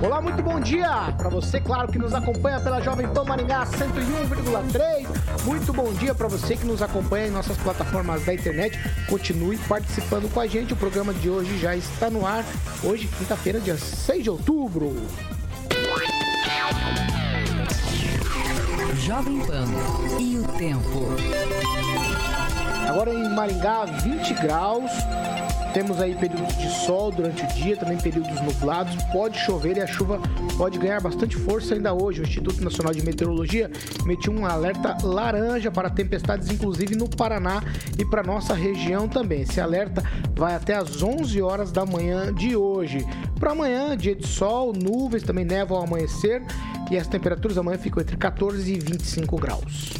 [0.00, 5.44] Olá, muito bom dia para você, claro, que nos acompanha pela Jovem Pan Maringá 101,3.
[5.44, 8.78] Muito bom dia para você que nos acompanha em nossas plataformas da internet.
[9.08, 10.72] Continue participando com a gente.
[10.72, 12.44] O programa de hoje já está no ar.
[12.84, 14.94] Hoje, quinta-feira, dia 6 de outubro.
[19.04, 19.64] Jovem Pan
[20.20, 21.08] e o tempo.
[22.88, 24.92] Agora em Maringá, 20 graus.
[25.72, 28.94] Temos aí períodos de sol durante o dia, também períodos nublados.
[29.12, 30.20] Pode chover e a chuva
[30.56, 32.20] pode ganhar bastante força ainda hoje.
[32.20, 33.70] O Instituto Nacional de Meteorologia
[34.02, 37.62] emitiu um alerta laranja para tempestades, inclusive no Paraná
[37.98, 39.42] e para nossa região também.
[39.42, 40.02] Esse alerta
[40.34, 43.06] vai até às 11 horas da manhã de hoje.
[43.38, 46.42] Para amanhã, dia de sol, nuvens, também neva ao amanhecer
[46.90, 49.92] e as temperaturas amanhã ficam entre 14 e 25 graus.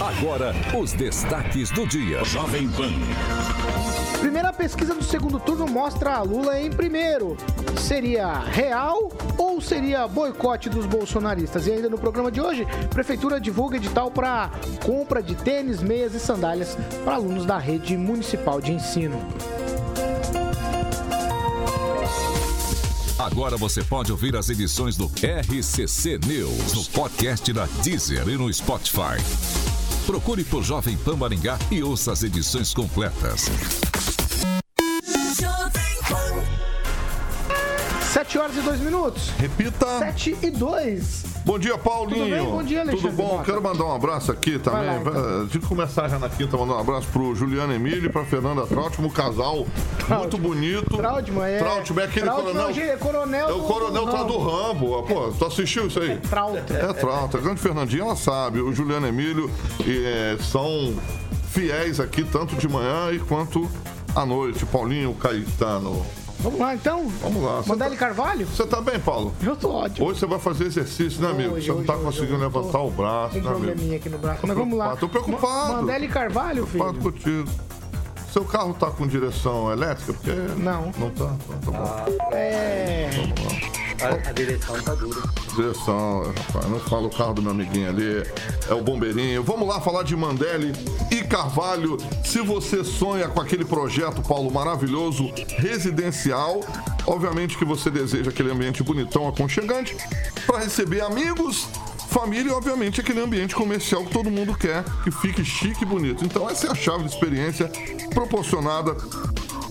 [0.00, 2.24] Agora, os destaques do dia.
[2.24, 2.92] Jovem Pan.
[4.20, 7.36] Primeira pesquisa do segundo turno mostra Lula em primeiro.
[7.78, 11.66] Seria real ou seria boicote dos bolsonaristas?
[11.66, 14.50] E ainda no programa de hoje, Prefeitura divulga edital para
[14.84, 19.20] compra de tênis, meias e sandálias para alunos da rede municipal de ensino.
[23.18, 28.52] Agora você pode ouvir as edições do RCC News no podcast da Deezer e no
[28.52, 29.16] Spotify.
[30.06, 33.50] Procure por Jovem Pan Maringá e ouça as edições completas.
[38.66, 39.30] 7 horas 2 minutos.
[39.38, 39.98] Repita.
[39.98, 41.24] 7 e 2.
[41.44, 42.24] Bom dia, Paulinho.
[42.24, 42.44] Tudo bem?
[42.44, 43.32] Bom dia, Alexandre Tudo bom?
[43.34, 43.44] Mota.
[43.44, 44.86] Quero mandar um abraço aqui também.
[44.86, 45.12] Lá, então.
[45.12, 48.66] Antes de começar já na quinta, mandar um abraço pro Juliano Emílio e pra Fernanda
[48.66, 49.66] Trautmann, um casal
[50.08, 50.96] muito bonito.
[50.96, 51.58] Trautmann é.
[51.58, 52.92] Trautmann é aquele Trautmann coronel.
[52.92, 55.02] é coronel É o coronel do tá do Rambo.
[55.04, 56.16] Pô, tu assistiu isso aí?
[56.18, 56.74] Trauta.
[56.74, 57.38] É Trauta.
[57.38, 58.60] A grande Fernandinha, ela sabe.
[58.60, 59.48] O Juliano Emílio
[59.86, 60.94] eh, são
[61.50, 63.70] fiéis aqui, tanto de manhã e quanto
[64.14, 64.66] à noite.
[64.66, 66.04] Paulinho Caetano.
[66.46, 67.08] Vamos lá então?
[67.08, 67.60] Vamos lá.
[67.66, 68.46] Mandele tá- Carvalho?
[68.46, 69.34] Você tá bem, Paulo?
[69.42, 70.06] Eu tô ótimo.
[70.06, 71.54] Hoje você vai fazer exercício, né, amigo?
[71.56, 73.64] Hoje, você não tá hoje, conseguindo hoje, eu tô levantar o braço, um né, amigo?
[73.64, 74.38] probleminha aqui no braço.
[74.46, 74.96] Mas Tô vamos lá.
[74.96, 75.72] preocupado, tô preocupado.
[75.72, 77.12] Ma- Mandele Carvalho, Preocupado filho.
[77.44, 77.66] contigo.
[78.32, 80.12] Seu carro tá com direção elétrica?
[80.12, 80.30] Porque
[80.62, 80.92] Não.
[80.98, 81.34] Não tá?
[81.58, 82.12] Então tá bom.
[82.30, 83.10] É.
[84.02, 85.22] A, a direção tá dura.
[85.54, 88.22] Direção, rapaz, não fala o carro do meu amiguinho ali,
[88.68, 89.42] é o bombeirinho.
[89.42, 90.72] Vamos lá falar de Mandelli
[91.10, 91.96] e Carvalho.
[92.24, 96.60] Se você sonha com aquele projeto, Paulo, maravilhoso, residencial,
[97.06, 99.96] obviamente que você deseja aquele ambiente bonitão, aconchegante,
[100.46, 101.66] para receber amigos,
[102.08, 106.24] família e, obviamente, aquele ambiente comercial que todo mundo quer que fique chique e bonito.
[106.24, 107.70] Então, essa é a chave de experiência
[108.14, 108.96] proporcionada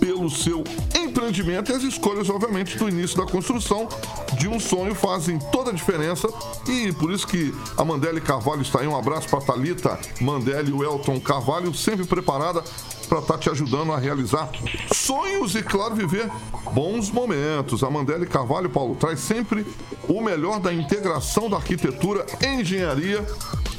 [0.06, 0.64] pelo seu
[0.96, 3.90] empreendimento e as escolhas, obviamente, do início da construção
[4.38, 6.28] de um sonho fazem toda a diferença
[6.68, 8.88] e por isso que a Mandele Carvalho está aí.
[8.88, 12.64] Um abraço para Talita Mandele e o Elton Carvalho, sempre preparada
[13.10, 14.52] para estar te ajudando a realizar
[14.94, 16.30] sonhos e, claro, viver
[16.72, 17.84] bons momentos.
[17.84, 19.66] A Mandele Carvalho, Paulo, traz sempre
[20.08, 23.26] o melhor da integração da arquitetura e engenharia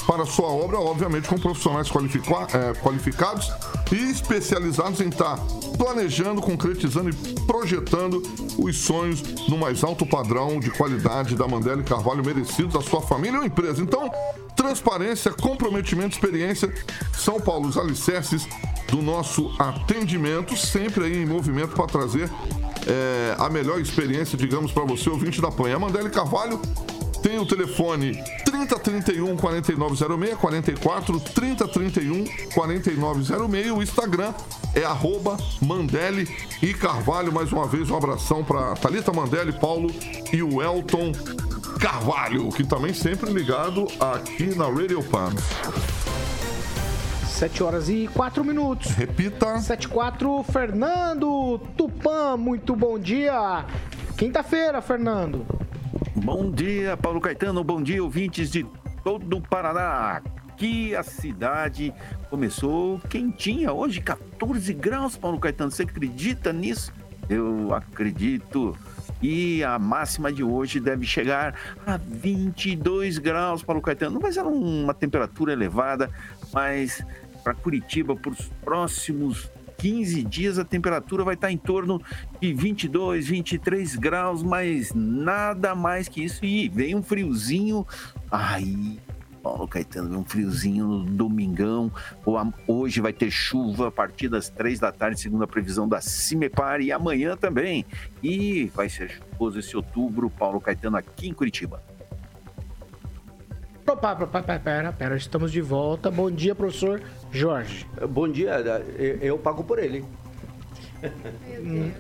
[0.06, 3.52] para sua obra, obviamente com profissionais eh, qualificados
[3.90, 5.36] e especializados em estar
[5.76, 7.12] planejando, concretizando e
[7.46, 8.22] projetando
[8.56, 13.02] os sonhos no mais alto padrão de qualidade da Mandela e Carvalho merecidos à sua
[13.02, 13.82] família ou empresa.
[13.82, 14.10] Então,
[14.54, 16.72] transparência, comprometimento, experiência
[17.12, 18.48] são, Paulo, os alicerces
[18.88, 22.30] do nosso atendimento, sempre aí em movimento para trazer
[22.86, 25.74] eh, a melhor experiência, digamos, para você, ouvinte da PAN.
[25.74, 26.60] A Mandela e Carvalho
[27.26, 33.70] tem o telefone 3031 4906 44 3031 4906.
[33.72, 34.32] O Instagram
[34.72, 36.28] é arroba Mandele
[36.62, 37.32] e Carvalho.
[37.32, 39.90] Mais uma vez, um abração para Thalita Mandele, Paulo
[40.32, 41.10] e o Elton
[41.80, 45.30] Carvalho, que também sempre ligado aqui na Radio Pan.
[47.26, 48.92] 7 horas e 4 minutos.
[48.92, 49.58] Repita.
[49.58, 53.64] 7 e 4, Fernando Tupã, muito bom dia.
[54.16, 55.55] Quinta-feira, Fernando.
[56.24, 57.62] Bom dia, Paulo Caetano.
[57.62, 58.66] Bom dia, ouvintes de
[59.04, 60.22] todo o Paraná.
[60.48, 61.92] Aqui a cidade
[62.30, 65.70] começou quentinha hoje, 14 graus, Paulo Caetano.
[65.70, 66.90] Você acredita nisso?
[67.28, 68.74] Eu acredito.
[69.22, 71.54] E a máxima de hoje deve chegar
[71.86, 74.18] a 22 graus, Paulo Caetano.
[74.18, 76.10] Vai ser uma temperatura elevada,
[76.50, 77.04] mas
[77.44, 82.00] para Curitiba, para os próximos 15 dias a temperatura vai estar em torno
[82.40, 86.44] de 22, 23 graus, mas nada mais que isso.
[86.44, 87.86] E vem um friozinho.
[88.30, 88.98] Aí,
[89.42, 91.92] Paulo Caetano, um friozinho no domingão.
[92.66, 96.80] Hoje vai ter chuva a partir das três da tarde, segundo a previsão da Cimepar,
[96.80, 97.84] e amanhã também.
[98.22, 101.82] E vai ser chuvoso esse outubro, Paulo Caetano, aqui em Curitiba.
[103.88, 106.10] Opa, opa, pera, pera, pera, estamos de volta.
[106.10, 107.00] Bom dia, professor
[107.30, 107.86] Jorge.
[108.08, 108.56] Bom dia,
[108.98, 110.04] eu, eu pago por ele.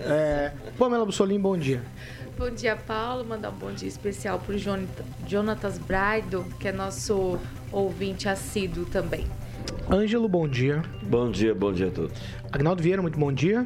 [0.00, 1.80] É, Pamela Bussolim, bom dia.
[2.36, 3.24] Bom dia, Paulo.
[3.24, 4.58] Mandar um bom dia especial para o
[5.28, 7.38] Jonatas Braido, que é nosso
[7.70, 9.24] ouvinte assíduo também.
[9.88, 10.82] Ângelo, bom dia.
[11.02, 12.18] Bom dia, bom dia a todos.
[12.50, 13.64] Agnaldo Vieira, muito bom dia.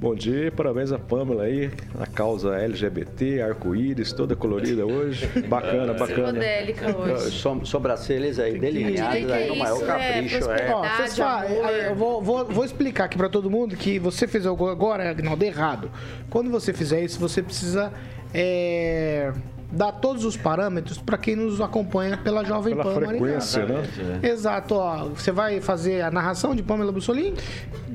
[0.00, 5.26] Bom dia, parabéns a Pamela aí, a causa LGBT, arco-íris, toda colorida hoje.
[5.46, 6.32] Bacana, bacana.
[6.32, 7.30] Modélica hoje.
[7.32, 10.50] So, sobrancelhas aí delineadas que aí é no maior isso, capricho.
[10.52, 14.46] é É, Ó, eu vou, vou- vou explicar aqui pra todo mundo que você fez
[14.46, 15.90] algo agora, Agnaldo, errado.
[16.30, 17.92] Quando você fizer isso, você precisa
[18.32, 19.30] é,
[19.72, 23.18] dar todos os parâmetros pra quem nos acompanha pela Jovem Pela Pan Maringá.
[23.18, 23.82] frequência, né?
[24.22, 25.08] Exato, ó.
[25.08, 27.34] Você vai fazer a narração de Pamela Bussolim?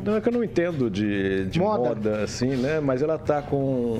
[0.03, 1.89] Não, é que eu não entendo de, de Moda.
[1.89, 2.23] moda.
[2.23, 2.79] assim, né?
[2.79, 3.99] Mas ela tá com.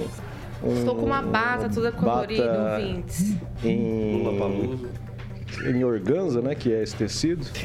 [0.63, 3.36] Um, Estou com uma bata toda colorida, bata ouvintes.
[3.63, 4.24] Em,
[5.65, 6.56] em organza, né?
[6.56, 7.45] Que é esse tecido.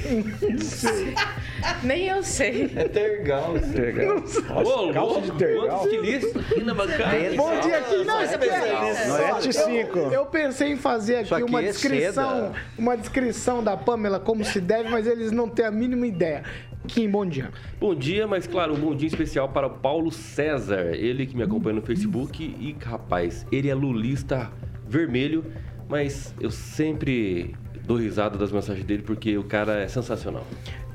[1.82, 2.70] Nem eu sei.
[2.76, 3.54] é tergal.
[3.74, 4.20] Tergal.
[4.20, 5.84] Nossa, calça de tergal.
[5.84, 7.16] estilista aqui na bancada.
[7.36, 8.04] Bom dia aqui.
[8.04, 9.08] Não, isso aqui é- perfeita.
[9.08, 9.98] Não é de cinco.
[9.98, 12.52] Eu pensei em fazer aqui aqui uma é descrição, seda.
[12.78, 16.44] uma descrição da Pamela como se deve, mas eles não têm a mínima ideia.
[16.86, 17.50] Kim, bom dia.
[17.78, 21.42] Bom dia, mas claro, um bom dia especial para o Paulo César, ele que me
[21.42, 24.50] acompanha no Facebook e, rapaz, ele é lulista
[24.88, 25.44] vermelho,
[25.88, 27.54] mas eu sempre
[27.90, 30.46] dou risada das mensagens dele porque o cara é sensacional.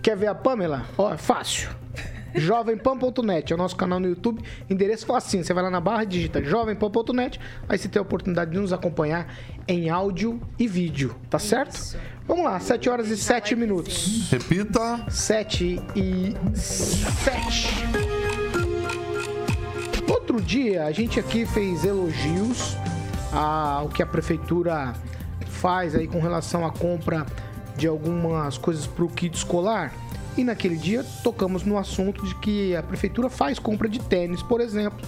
[0.02, 0.86] Quer ver a Pamela?
[0.98, 1.70] Ó, é fácil.
[2.34, 4.42] Jovempan.net é o nosso canal no YouTube.
[4.70, 5.44] Endereço facinho.
[5.44, 7.38] Você vai lá na barra e digita jovempan.net.
[7.68, 9.28] Aí você tem a oportunidade de nos acompanhar
[9.68, 11.14] em áudio e vídeo.
[11.30, 11.98] Tá certo?
[12.26, 14.30] Vamos lá, 7 horas e 7 minutos.
[14.32, 15.06] Repita.
[15.10, 17.74] 7 e 7.
[20.10, 22.78] Outro dia, a gente aqui fez elogios
[23.34, 24.94] ao que a prefeitura
[25.66, 27.26] faz aí com relação à compra
[27.76, 29.92] de algumas coisas para o kit escolar.
[30.38, 34.62] E naquele dia tocamos no assunto de que a prefeitura faz compra de tênis, por
[34.62, 35.00] exemplo.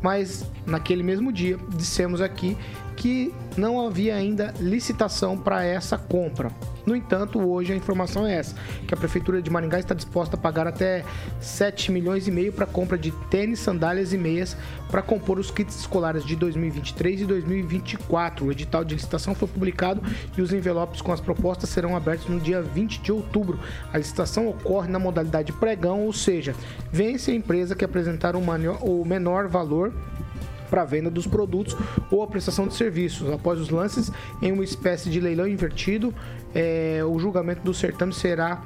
[0.00, 2.56] Mas naquele mesmo dia dissemos aqui
[2.96, 6.50] que não havia ainda licitação para essa compra.
[6.90, 10.38] No entanto, hoje a informação é essa, que a prefeitura de Maringá está disposta a
[10.38, 11.04] pagar até
[11.38, 14.56] 7 milhões e meio para compra de tênis, sandálias e meias
[14.90, 18.44] para compor os kits escolares de 2023 e 2024.
[18.44, 20.02] O edital de licitação foi publicado
[20.36, 23.60] e os envelopes com as propostas serão abertos no dia 20 de outubro.
[23.92, 26.56] A licitação ocorre na modalidade pregão, ou seja,
[26.90, 29.92] vence a empresa que apresentar o menor valor
[30.70, 31.76] para venda dos produtos
[32.10, 33.30] ou a prestação de serviços.
[33.30, 36.14] Após os lances, em uma espécie de leilão invertido,
[36.54, 38.62] eh, o julgamento do certame será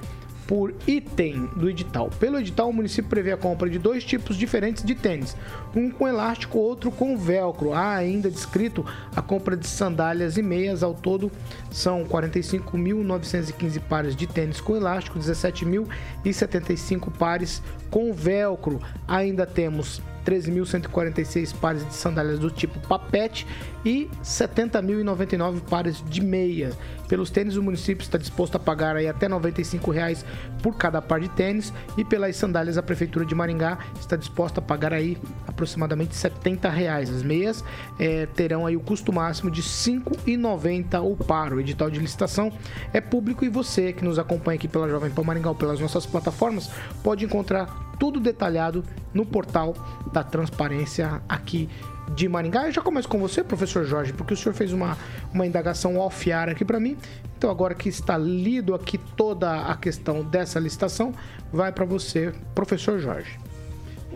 [0.46, 2.10] por item do edital.
[2.20, 5.36] Pelo edital, o município prevê a compra de dois tipos diferentes de tênis,
[5.74, 7.72] um com elástico, outro com velcro.
[7.72, 8.84] Há ainda descrito
[9.14, 10.82] a compra de sandálias e meias.
[10.82, 11.30] Ao todo,
[11.70, 18.80] são 45.915 pares de tênis com elástico, 17.075 pares com velcro.
[19.06, 23.46] Ainda temos 13.146 pares de sandálias do tipo papete
[23.84, 26.72] e 70.099 pares de meia.
[27.08, 30.24] Pelos tênis, o município está disposto a pagar aí até 95 reais
[30.62, 34.62] por cada par de tênis e pelas sandálias a prefeitura de Maringá está disposta a
[34.62, 37.10] pagar aí aproximadamente 70 reais.
[37.10, 37.64] As meias
[37.98, 41.52] eh, terão aí o custo máximo de R$ 5,90 o par.
[41.52, 42.52] O edital de licitação
[42.92, 46.70] é público e você que nos acompanha aqui pela Jovem Pan Maringá pelas nossas plataformas
[47.02, 49.74] pode encontrar tudo detalhado no portal
[50.12, 51.68] da transparência aqui
[52.12, 52.66] de Maringá.
[52.66, 54.96] Eu já começo com você, professor Jorge, porque o senhor fez uma,
[55.32, 56.96] uma indagação off-ar aqui para mim.
[57.36, 61.12] Então, agora que está lido aqui toda a questão dessa licitação,
[61.52, 63.38] vai para você, professor Jorge.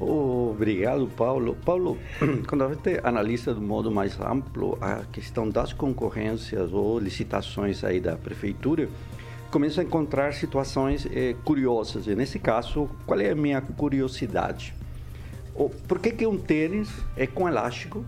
[0.01, 1.57] Obrigado, Paulo.
[1.65, 1.99] Paulo,
[2.49, 8.01] quando a gente analisa de modo mais amplo a questão das concorrências ou licitações aí
[8.01, 8.89] da prefeitura,
[9.51, 12.07] começa a encontrar situações eh, curiosas.
[12.07, 14.75] E nesse caso, qual é a minha curiosidade?
[15.89, 18.05] Por que, que um tênis é com elástico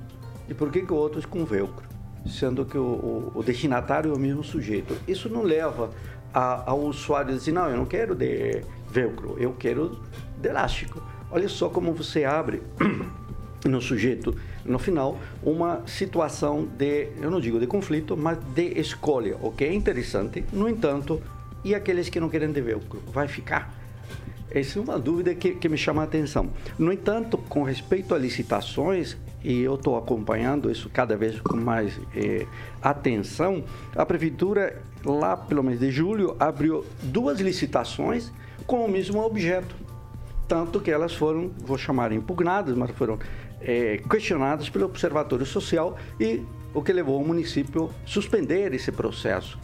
[0.49, 1.89] e por que, que o outro é com velcro?
[2.27, 4.97] Sendo que o, o- o destinatário é o mesmo sujeito.
[5.09, 5.91] Isso não leva
[6.33, 9.99] ao usuário a dizer, não, eu não quero de velcro, eu quero
[10.41, 11.03] de elástico.
[11.31, 12.63] Olha só como você abre
[13.65, 14.35] no sujeito,
[14.65, 19.65] no final, uma situação de, eu não digo de conflito, mas de escolha, o que
[19.65, 20.45] é interessante.
[20.53, 21.23] No entanto,
[21.65, 23.03] e aqueles que não querem de velcro?
[23.13, 23.75] Vai ficar?
[24.51, 26.51] Essa é uma dúvida que, que me chama a atenção.
[26.79, 31.99] No entanto, com respeito a licitações, e eu estou acompanhando isso cada vez com mais
[32.15, 32.47] eh,
[32.83, 33.63] atenção,
[33.95, 38.33] a Prefeitura, lá pelo mês de julho, abriu duas licitações
[38.67, 39.75] com o mesmo objeto.
[40.51, 43.21] Tanto que elas foram, vou chamar impugnadas, mas foram
[43.61, 46.43] eh, questionadas pelo Observatório Social e
[46.75, 49.57] o que levou o município a suspender esse processo.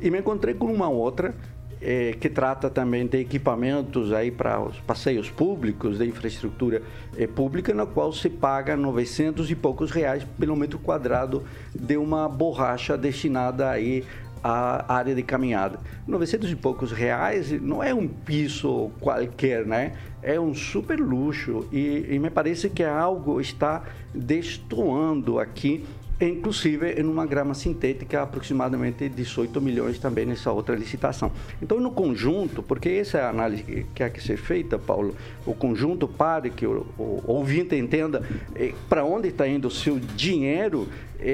[0.00, 1.32] E me encontrei com uma outra
[1.80, 6.82] eh, que trata também de equipamentos aí para os passeios públicos, de infraestrutura
[7.16, 12.28] eh, pública, na qual se paga 900 e poucos reais pelo metro quadrado de uma
[12.28, 14.04] borracha destinada aí
[14.42, 15.78] à área de caminhada.
[16.04, 19.92] 900 e poucos reais não é um piso qualquer, né?
[20.22, 23.82] É um super luxo e, e me parece que algo está
[24.14, 25.84] destoando aqui
[26.26, 31.32] inclusive em uma grama sintética aproximadamente 18 milhões também nessa outra licitação.
[31.60, 35.14] Então, no conjunto, porque essa é a análise que quer que ser feita, Paulo,
[35.46, 38.22] o conjunto para que o, o ouvinte entenda
[38.54, 40.88] eh, para onde está indo o seu dinheiro,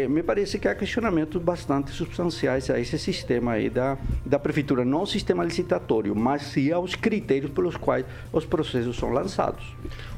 [0.08, 5.02] me parece que há questionamentos bastante substanciais a esse sistema aí da, da prefeitura, não
[5.02, 9.64] o sistema licitatório, mas sim aos critérios pelos quais os processos são lançados.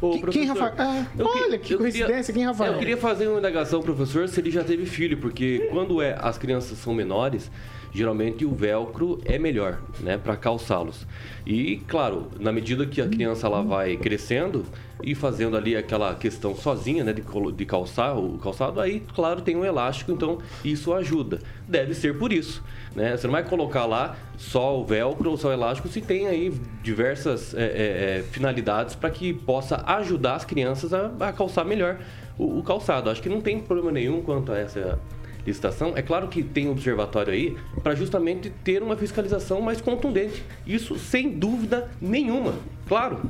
[0.01, 0.75] Ô, quem, quem Rafael?
[0.77, 2.73] Ah, olha que coincidência, queria, quem Rafael?
[2.73, 6.37] Eu queria fazer uma indagação, professor, se ele já teve filho, porque quando é, as
[6.37, 7.51] crianças são menores,
[7.93, 11.07] geralmente o velcro é melhor, né, para calçá-los.
[11.47, 14.65] E claro, na medida que a criança ela vai crescendo
[15.03, 19.57] e fazendo ali aquela questão sozinha, né, de, de calçar o calçado, aí claro tem
[19.57, 21.41] um elástico, então isso ajuda.
[21.67, 22.63] Deve ser por isso,
[22.95, 23.17] né?
[23.17, 26.53] Você não vai colocar lá só o velcro ou só o elástico, se tem aí
[26.83, 31.99] diversas é, é, é finalidades para que possa ajudar as crianças a, a calçar melhor
[32.39, 33.11] o, o calçado.
[33.11, 34.99] Acho que não tem problema nenhum quanto a essa
[35.47, 35.93] licitação.
[35.97, 40.45] É claro que tem observatório aí para justamente ter uma fiscalização mais contundente.
[40.67, 42.55] Isso sem dúvida nenhuma.
[42.87, 43.21] Claro.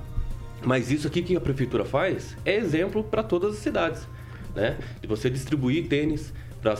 [0.62, 4.06] Mas isso aqui que a prefeitura faz é exemplo para todas as cidades,
[4.54, 4.78] né?
[5.00, 6.76] De você distribuir tênis para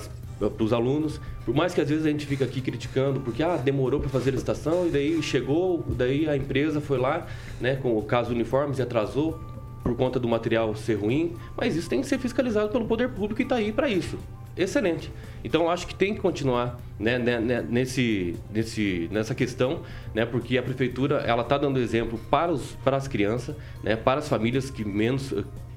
[0.62, 3.98] os alunos, por mais que às vezes a gente fica aqui criticando, porque ah, demorou
[3.98, 7.26] para fazer a licitação e daí chegou, daí a empresa foi lá,
[7.58, 9.40] né, com o caso uniformes e atrasou
[9.82, 13.40] por conta do material ser ruim, mas isso tem que ser fiscalizado pelo poder público
[13.40, 14.18] e está aí para isso
[14.56, 15.10] excelente.
[15.42, 19.80] Então acho que tem que continuar né, né, né, nesse, nesse, nessa questão,
[20.14, 24.20] né, porque a prefeitura ela está dando exemplo para, os, para as crianças, né, para
[24.20, 25.32] as famílias que menos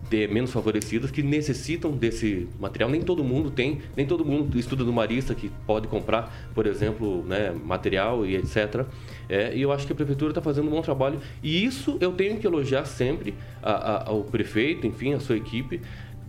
[0.10, 2.90] de, menos favorecidas que necessitam desse material.
[2.90, 7.24] Nem todo mundo tem, nem todo mundo estuda no Marista que pode comprar, por exemplo,
[7.24, 8.86] né, material e etc.
[9.28, 11.20] É, e eu acho que a prefeitura está fazendo um bom trabalho.
[11.42, 15.82] E isso eu tenho que elogiar sempre a, a, ao prefeito, enfim, a sua equipe,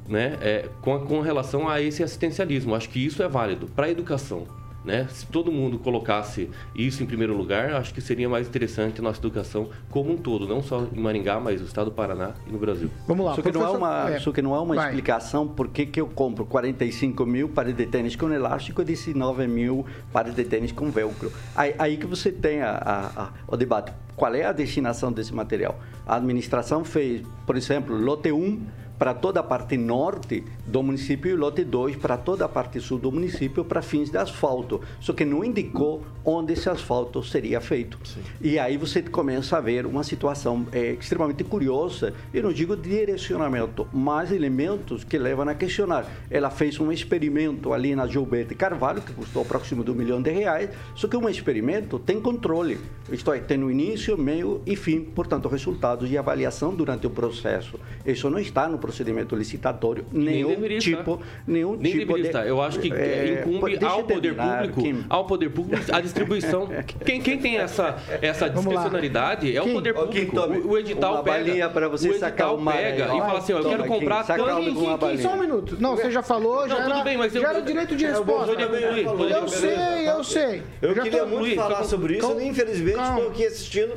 [0.09, 2.75] né, é, com, com relação a esse assistencialismo.
[2.75, 4.47] Acho que isso é válido para a educação.
[4.85, 5.09] Né?
[5.11, 9.19] Se todo mundo colocasse isso em primeiro lugar, acho que seria mais interessante a nossa
[9.19, 12.59] educação como um todo, não só em Maringá, mas no estado do Paraná e no
[12.59, 12.91] Brasil.
[13.09, 13.35] Vamos lá.
[13.35, 14.21] Só que não é uma, é.
[14.21, 17.87] Só que não é uma explicação por que, que eu compro 45 mil pares de
[17.87, 21.33] tênis com elástico e 19 mil pares de tênis com velcro.
[21.57, 23.91] Aí, aí que você tem a, a, a, o debate.
[24.15, 25.79] Qual é a destinação desse material?
[26.07, 31.37] A administração fez, por exemplo, lote 1 para toda a parte norte do município e
[31.37, 34.81] lote 2 para toda a parte sul do município para fins de asfalto.
[34.99, 37.99] Só que não indicou onde esse asfalto seria feito.
[38.03, 38.23] Sim.
[38.41, 43.87] E aí você começa a ver uma situação é, extremamente curiosa, eu não digo direcionamento,
[43.93, 46.07] mas elementos que levam a questionar.
[46.31, 50.31] Ela fez um experimento ali na Gilberto Carvalho, que custou próximo de um milhão de
[50.31, 52.81] reais, só que um experimento tem controle.
[53.13, 57.79] Isto é, tem no início, meio e fim, portanto, resultados e avaliação durante o processo.
[58.07, 61.27] Isso não está no procedimento licitatório, nenhum tipo, estar.
[61.47, 62.23] nenhum Nem tipo de...
[62.23, 62.47] Estar.
[62.47, 65.05] Eu acho que é, incumbe ao poder público, Kim.
[65.09, 66.69] ao poder público a distribuição.
[67.05, 70.39] quem, quem tem essa essa discricionalidade é o poder público.
[70.39, 73.69] o, o edital pega, para você o edital sacar uma pega e fala assim, eu
[73.69, 75.21] quero comprar tanto.
[75.21, 75.77] Só um minuto.
[75.81, 78.53] Não, você já falou, já era, bem, já era o direito de resposta.
[78.53, 80.63] Eu sei, eu sei.
[80.81, 83.95] Eu queria muito falar sobre isso, infelizmente estou aqui assistindo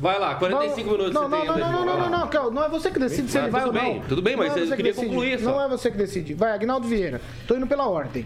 [0.00, 2.64] Vai lá, 45 minutos não, você não, tem não, não, não, não, não, não, não
[2.64, 3.80] é você que decide se ele vai ou não.
[3.80, 5.44] Bem, tudo bem, mas é eu queria concluir isso.
[5.44, 6.34] Não é você que decide.
[6.34, 7.20] Vai, Agnaldo Vieira.
[7.48, 8.24] Tô indo pela ordem.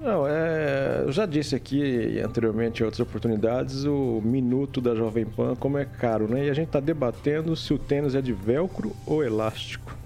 [0.00, 5.56] Não, é, eu já disse aqui anteriormente em outras oportunidades, o minuto da Jovem Pan,
[5.56, 6.46] como é caro, né?
[6.46, 9.96] E a gente está debatendo se o tênis é de velcro ou elástico.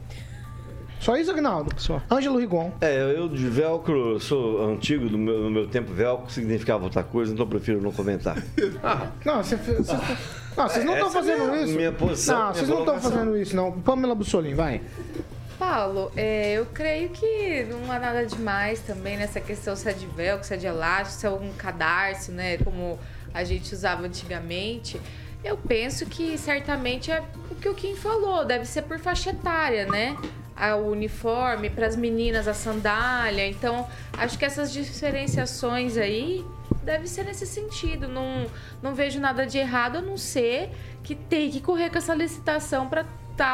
[0.99, 1.73] Só isso, Agnaldo?
[1.76, 2.00] Só.
[2.09, 2.71] Ângelo Rigon.
[2.81, 7.33] É, eu de velcro, sou antigo, no meu, no meu tempo velcro significava outra coisa,
[7.33, 8.40] então eu prefiro não comentar.
[8.83, 9.57] ah, não, você...
[9.57, 9.97] você
[10.56, 11.75] não, vocês não estão fazendo minha, isso.
[11.75, 12.38] Minha posição.
[12.38, 13.73] Não, vocês não estão fazendo isso, não.
[13.73, 14.80] Pamela Bussolini, vai.
[15.59, 20.06] Paulo, é, eu creio que não há nada demais também nessa questão se é de
[20.06, 22.59] velcro, se é de elástico, se é um cadarço, né?
[22.59, 22.99] Como
[23.32, 25.00] a gente usava antigamente.
[25.44, 29.87] Eu penso que certamente é o que o Kim falou, deve ser por faixa etária,
[29.87, 30.16] né?
[30.80, 33.47] O uniforme, para as meninas a sandália.
[33.47, 36.44] Então, acho que essas diferenciações aí
[36.82, 38.08] deve ser nesse sentido.
[38.08, 38.46] Não,
[38.82, 40.70] não vejo nada de errado, a não ser
[41.02, 43.06] que tem que correr com essa licitação para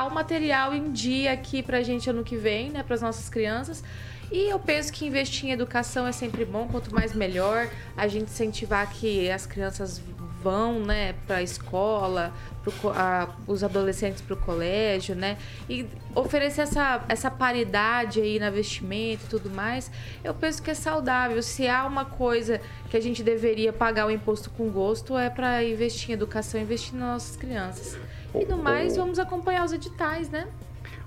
[0.07, 2.83] o material em dia aqui pra gente ano que vem, né?
[2.83, 3.83] Para as nossas crianças.
[4.31, 7.71] E eu penso que investir em educação é sempre bom, quanto mais melhor.
[7.97, 10.03] A gente incentivar que as crianças
[10.43, 12.33] vão, né, para a escola,
[12.73, 15.37] pro, a- os adolescentes para o colégio, né,
[15.69, 19.91] e oferecer essa, essa paridade aí na vestimenta e tudo mais,
[20.25, 21.43] eu penso que é saudável.
[21.43, 22.61] Se há uma coisa
[22.91, 26.95] que a gente deveria pagar o imposto com gosto, é para investir em educação, investir
[26.95, 27.99] nas nossas crianças.
[28.35, 30.47] E no mais, vamos acompanhar os editais, né?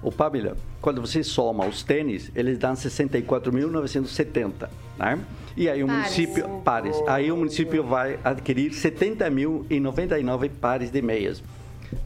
[0.04, 4.68] O Pabila, quando você soma os tênis, eles dão 64.970,
[4.98, 5.20] né?
[5.56, 6.02] E aí o Pares.
[6.02, 11.44] município, pares, aí o município vai adquirir 70.099 pares de meias.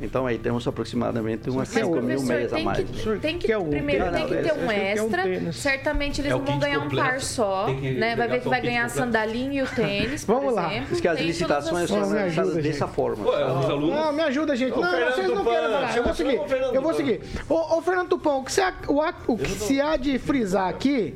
[0.01, 2.80] Então aí temos aproximadamente umas Mas, 5 mil meias a mais.
[2.89, 5.51] que, tem que um primeiro tem que ter um um extra.
[5.54, 7.08] Certamente eles É não vão ganhar um completo.
[7.10, 8.15] par só, né?
[8.15, 10.70] Vai ver que vai ganhar a sandalinha e o tênis, Vamos lá.
[10.89, 13.24] Diz que as Tem licitações são as- me lançadas ajuda, dessa forma.
[13.25, 14.75] Não, me ajuda, gente.
[14.75, 15.98] Não, Fernando vocês não Tupan, querem falar.
[15.98, 16.42] Eu vou seguir.
[16.74, 17.22] Eu vou seguir.
[17.50, 20.18] Ô, ô, Fernando Tupão, o que, se há, o, há- o que se há de
[20.20, 21.15] frisar aqui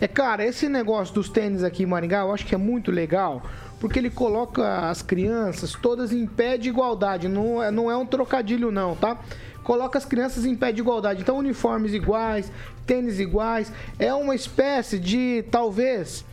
[0.00, 3.42] é, cara, esse negócio dos tênis aqui em Maringá, eu acho que é muito legal,
[3.80, 7.28] porque ele coloca as crianças todas em pé de igualdade.
[7.28, 9.18] Não é, não é um trocadilho, não, tá?
[9.62, 11.20] Coloca as crianças em pé de igualdade.
[11.20, 12.50] Então, uniformes iguais,
[12.86, 13.72] tênis iguais.
[13.98, 16.24] É uma espécie de, talvez,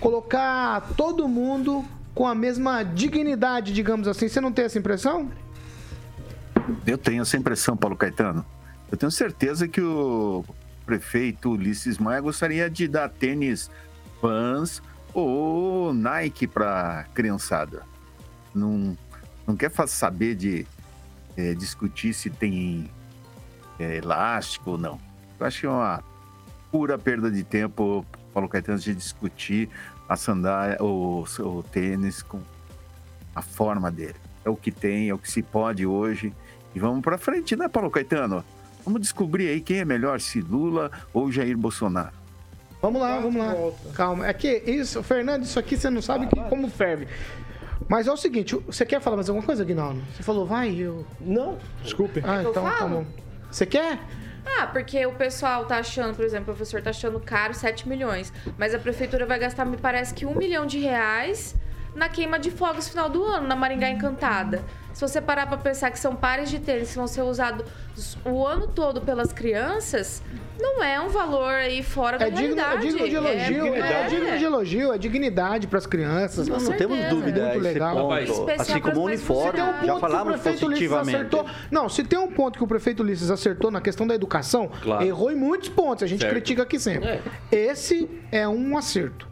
[0.00, 4.28] colocar todo mundo com a mesma dignidade, digamos assim.
[4.28, 5.30] Você não tem essa impressão?
[6.86, 8.44] Eu tenho essa impressão, Paulo Caetano.
[8.90, 10.44] Eu tenho certeza que o
[10.84, 13.70] prefeito Ulisses Maia gostaria de dar tênis
[14.20, 14.82] Vans
[15.14, 17.82] ou Nike para criançada.
[18.54, 18.96] Não,
[19.46, 20.66] não quer saber de
[21.36, 22.90] eh, discutir se tem
[23.78, 25.00] eh, elástico ou não.
[25.38, 26.02] Eu acho que é uma
[26.70, 29.68] pura perda de tempo, Paulo Caetano, de discutir
[30.08, 32.40] a sandália, o, o tênis com
[33.34, 34.16] a forma dele.
[34.44, 36.32] É o que tem, é o que se pode hoje.
[36.74, 38.44] E vamos para frente, né, Paulo Caetano?
[38.84, 42.23] Vamos descobrir aí quem é melhor, se Lula ou Jair Bolsonaro.
[42.84, 43.54] Vamos lá, vamos lá.
[43.94, 44.26] Calma.
[44.26, 47.08] É que isso, Fernando, isso aqui você não sabe que, como ferve.
[47.88, 50.02] Mas é o seguinte, você quer falar mais alguma coisa, Guinaldo?
[50.14, 51.06] Você falou, vai, eu.
[51.18, 52.22] Não, desculpe.
[52.22, 52.90] Ah, eu então tá falo?
[52.90, 53.06] bom.
[53.50, 53.98] Você quer?
[54.44, 58.30] Ah, porque o pessoal tá achando, por exemplo, o professor tá achando caro 7 milhões,
[58.58, 61.56] mas a prefeitura vai gastar, me parece que um milhão de reais
[61.94, 64.62] na queima de fogos no final do ano, na Maringá Encantada.
[64.94, 67.66] Se você parar pra pensar que são pares de tênis que vão ser usados
[68.24, 70.22] o ano todo pelas crianças,
[70.58, 74.06] não é um valor aí fora da É digno, é digno de elogio, é, é,
[74.06, 76.48] digno de elogio, é dignidade para as crianças.
[76.48, 77.96] Com Não temos dúvida Muito a esse legal.
[78.08, 78.50] ponto.
[78.60, 81.16] Assim como o uniforme, um ponto já que o falamos positivamente.
[81.16, 81.46] acertou.
[81.72, 85.04] Não, se tem um ponto que o prefeito Ulisses acertou na questão da educação, Claro.
[85.04, 86.04] errou em muitos pontos.
[86.04, 86.32] A gente Certo.
[86.32, 87.08] critica aqui sempre.
[87.08, 87.20] É.
[87.50, 89.26] Esse é um acerto.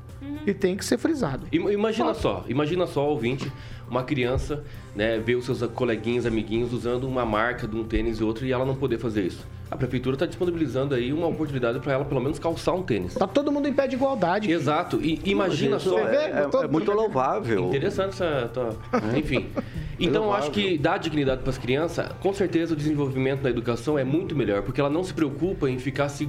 [0.46, 1.46] E tem que ser frisado.
[1.53, 3.53] Im- Imagina só, imagina só, ouvinte,
[3.92, 4.64] uma criança,
[4.96, 8.50] né, ver os seus coleguinhas, amiguinhos usando uma marca de um tênis e outro e
[8.50, 9.46] ela não poder fazer isso.
[9.72, 13.14] A prefeitura está disponibilizando aí uma oportunidade para ela pelo menos calçar um tênis.
[13.14, 14.50] Tá todo mundo em pé de igualdade.
[14.52, 15.00] Exato.
[15.02, 15.90] E imagina só.
[15.98, 16.16] Você vê?
[16.16, 16.20] é,
[16.61, 17.68] é- é muito louvável.
[17.68, 18.50] Interessante essa.
[18.52, 18.76] tua-
[19.16, 19.46] Enfim.
[19.98, 23.96] Então, eu acho que dar dignidade para as crianças, com certeza o desenvolvimento da educação
[23.98, 26.28] é muito melhor, porque ela não se preocupa em ficar se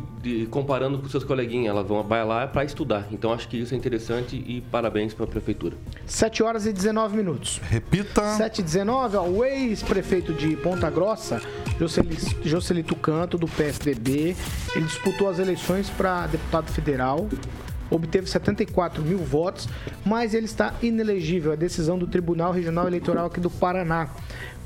[0.50, 1.70] comparando com seus coleguinhas.
[1.72, 3.08] Ela vão, vai lá para estudar.
[3.12, 5.76] Então, acho que isso é interessante e parabéns para a prefeitura.
[6.06, 7.60] 7 horas e 19 minutos.
[7.68, 8.22] Repita.
[8.36, 11.42] 7 e 19, ó, o ex-prefeito de Ponta Grossa,
[11.80, 14.36] Joceli- Jocelito Canto, do PSDB,
[14.76, 17.28] ele disputou as eleições para deputado federal,
[17.90, 19.68] obteve 74 mil votos,
[20.06, 21.52] mas ele está inelegível.
[21.52, 24.10] A decisão do Tribunal Regional Eleitoral aqui do Paraná.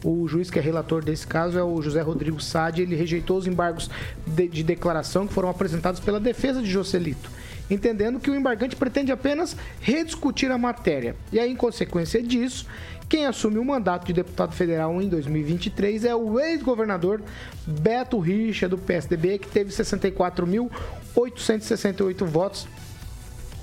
[0.03, 2.81] O juiz que é relator desse caso é o José Rodrigo Sade.
[2.81, 3.89] Ele rejeitou os embargos
[4.25, 7.29] de, de declaração que foram apresentados pela defesa de Jocelito,
[7.69, 11.15] entendendo que o embargante pretende apenas rediscutir a matéria.
[11.31, 12.67] E aí, em consequência disso,
[13.09, 17.23] quem assume o mandato de deputado federal em 2023 é o ex-governador
[17.65, 22.67] Beto Richa, do PSDB, que teve 64.868 votos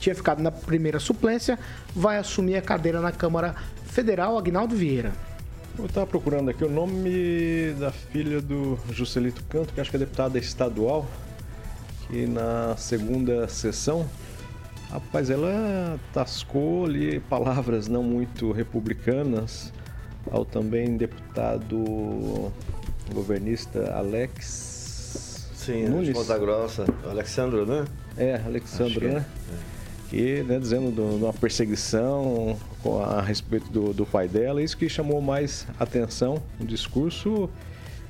[0.04, 1.58] tinha ficado na primeira suplência,
[1.96, 3.54] vai assumir a cadeira na Câmara
[3.86, 5.12] Federal, Agnaldo Vieira.
[5.78, 10.00] Eu estava procurando aqui o nome da filha do Juscelito Canto, que acho que é
[10.00, 11.06] deputada estadual,
[12.06, 14.06] que na segunda sessão,
[14.94, 19.72] rapaz, ela tascou ali palavras não muito republicanas
[20.30, 22.52] ao também deputado
[23.12, 26.12] governista Alex Sim, Nunes.
[26.12, 26.84] Ponta Grossa.
[27.08, 27.84] Alexandro, né?
[28.16, 29.14] É, Alexandre, Acho que é.
[29.14, 29.26] né?
[30.12, 32.56] e né, dizendo de uma perseguição
[33.04, 34.62] a respeito do, do, pai dela.
[34.62, 37.50] Isso que chamou mais atenção, um discurso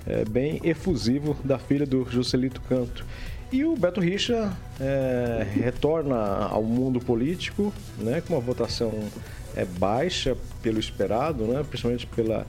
[0.06, 3.06] é, bem efusivo da filha do Juscelito Canto.
[3.52, 6.16] E o Beto Richa é, retorna
[6.50, 8.92] ao mundo político né, com uma votação
[9.54, 12.46] é, baixa pelo esperado, né, principalmente pela,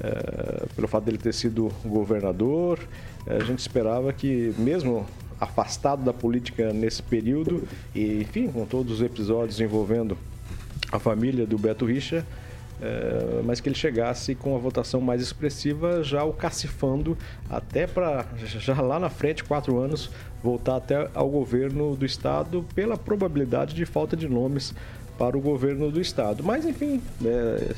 [0.00, 2.78] é, pelo fato dele ter sido governador.
[3.26, 5.06] É, a gente esperava que, mesmo
[5.40, 7.62] afastado da política nesse período,
[7.94, 10.16] e enfim, com todos os episódios envolvendo
[10.90, 12.24] a família do Beto Richa,
[12.80, 17.16] é, mas que ele chegasse com a votação mais expressiva, já o cacifando
[17.50, 20.10] até para, já lá na frente, quatro anos,
[20.42, 24.74] voltar até ao governo do estado pela probabilidade de falta de nomes
[25.18, 26.44] para o governo do estado.
[26.44, 27.74] Mas, enfim, é,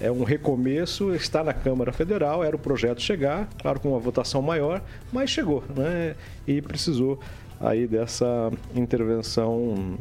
[0.00, 4.42] é um recomeço, está na Câmara Federal, era o projeto chegar, claro, com uma votação
[4.42, 6.16] maior, mas chegou, né?
[6.46, 7.20] E precisou
[7.60, 9.96] aí dessa intervenção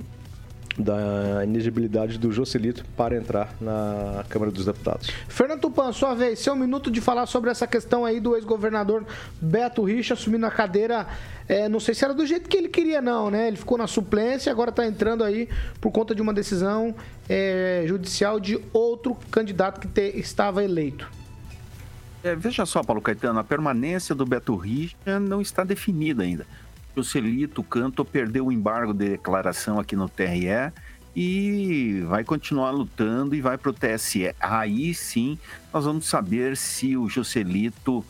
[0.77, 5.09] da inegibilidade do Jocelito para entrar na Câmara dos Deputados.
[5.27, 9.05] Fernando Tupan, sua vez, seu minuto de falar sobre essa questão aí do ex-governador
[9.39, 11.07] Beto Richa assumindo a cadeira,
[11.47, 13.47] é, não sei se era do jeito que ele queria não, né?
[13.47, 15.47] Ele ficou na suplência, agora está entrando aí
[15.79, 16.95] por conta de uma decisão
[17.29, 21.09] é, judicial de outro candidato que te, estava eleito.
[22.23, 26.47] É, veja só, Paulo Caetano, a permanência do Beto Richa não está definida ainda.
[26.95, 30.71] Joselito Canto perdeu o embargo de declaração aqui no TRE
[31.15, 34.33] e vai continuar lutando e vai para o TSE.
[34.39, 35.37] Aí sim
[35.73, 38.05] nós vamos saber se o Joselito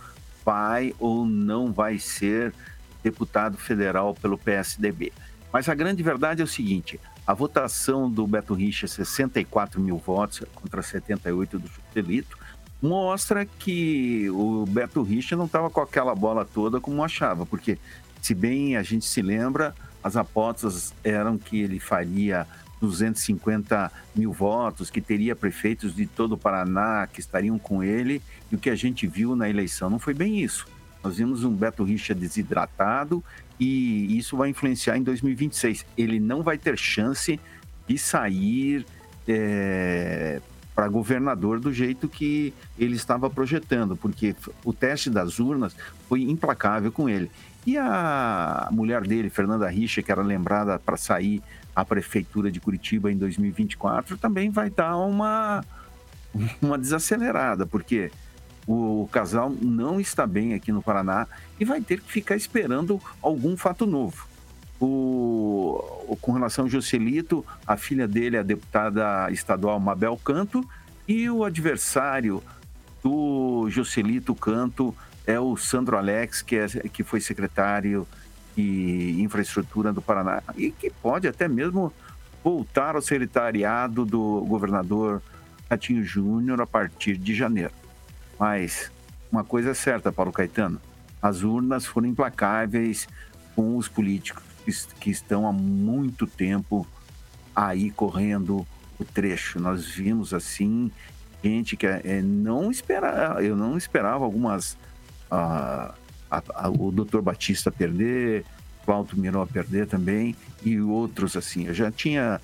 [0.45, 2.53] vai ou não vai ser
[3.01, 5.11] deputado federal pelo PSDB.
[5.51, 10.43] Mas a grande verdade é o seguinte: a votação do Beto Richa, 64 mil votos
[10.55, 12.37] contra 78 do Joselito,
[12.81, 17.77] mostra que o Beto Richa não estava com aquela bola toda como achava, porque
[18.23, 22.47] se bem a gente se lembra, as apostas eram que ele faria
[22.79, 28.55] 250 mil votos, que teria prefeitos de todo o Paraná que estariam com ele, e
[28.55, 30.65] o que a gente viu na eleição não foi bem isso.
[31.03, 33.21] Nós vimos um Beto Richa desidratado
[33.59, 35.85] e isso vai influenciar em 2026.
[35.97, 37.37] Ele não vai ter chance
[37.85, 38.85] de sair
[39.27, 40.41] é,
[40.73, 44.33] para governador do jeito que ele estava projetando, porque
[44.63, 45.75] o teste das urnas
[46.07, 47.29] foi implacável com ele.
[47.65, 51.41] E a mulher dele, Fernanda Richa, que era lembrada para sair
[51.75, 55.63] à prefeitura de Curitiba em 2024, também vai dar uma,
[56.61, 58.11] uma desacelerada, porque
[58.67, 61.27] o, casal não está bem aqui no Paraná
[61.59, 64.27] e vai ter que ficar esperando algum fato novo.
[64.79, 70.67] O, com relação ao Joselito, a filha dele é a deputada estadual Mabel Canto
[71.07, 72.43] e o adversário
[73.01, 78.07] do Joselito Canto é o Sandro Alex, que, é, que foi secretário
[78.55, 81.91] de Infraestrutura do Paraná e que pode até mesmo
[82.43, 85.21] voltar ao secretariado do governador
[85.69, 87.73] Ratinho Júnior a partir de janeiro.
[88.39, 88.91] Mas
[89.31, 90.79] uma coisa é certa, Paulo Caetano,
[91.21, 93.07] as urnas foram implacáveis
[93.55, 94.43] com os políticos
[94.99, 96.85] que estão há muito tempo
[97.55, 98.67] aí correndo
[98.99, 99.59] o trecho.
[99.59, 100.91] Nós vimos assim
[101.43, 104.77] gente que é, não esperava, eu não esperava algumas
[105.33, 105.93] a,
[106.29, 108.45] a, a, o doutor Batista perder,
[108.85, 111.65] Cláudio Miró perder também, e outros assim.
[111.65, 112.39] Eu já tinha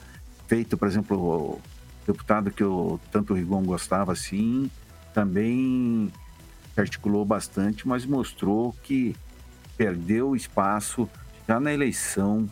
[0.47, 1.61] feito, por exemplo, o
[2.07, 4.69] deputado que eu tanto o Rigon gostava assim,
[5.13, 6.11] também
[6.75, 9.15] articulou bastante, mas mostrou que
[9.77, 11.07] perdeu espaço
[11.47, 12.49] já na eleição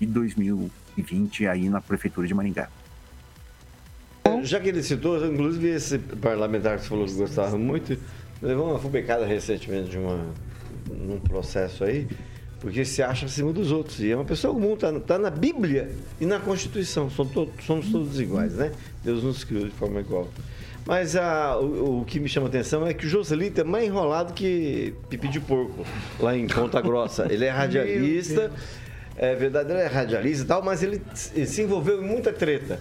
[0.00, 2.68] de 2020 aí na prefeitura de Maringá.
[4.42, 7.96] Já que ele citou, inclusive esse parlamentar que falou que gostava muito,
[8.42, 10.26] Levou uma fubecada recentemente de uma,
[10.90, 12.08] num processo aí,
[12.60, 14.00] porque se acha acima dos outros.
[14.00, 17.08] E é uma pessoa comum, está tá na Bíblia e na Constituição.
[17.08, 18.72] Somos, todos, somos todos iguais, né?
[19.04, 20.28] Deus nos criou de forma igual.
[20.84, 23.84] Mas a, o, o, que me chama a atenção é que o Joselito é mais
[23.84, 25.86] enrolado que pipi de porco,
[26.18, 27.26] lá em Ponta Grossa.
[27.30, 28.50] Ele é radialista,
[29.16, 32.80] é verdade, ele é radialista e tal, mas ele se envolveu em muita treta.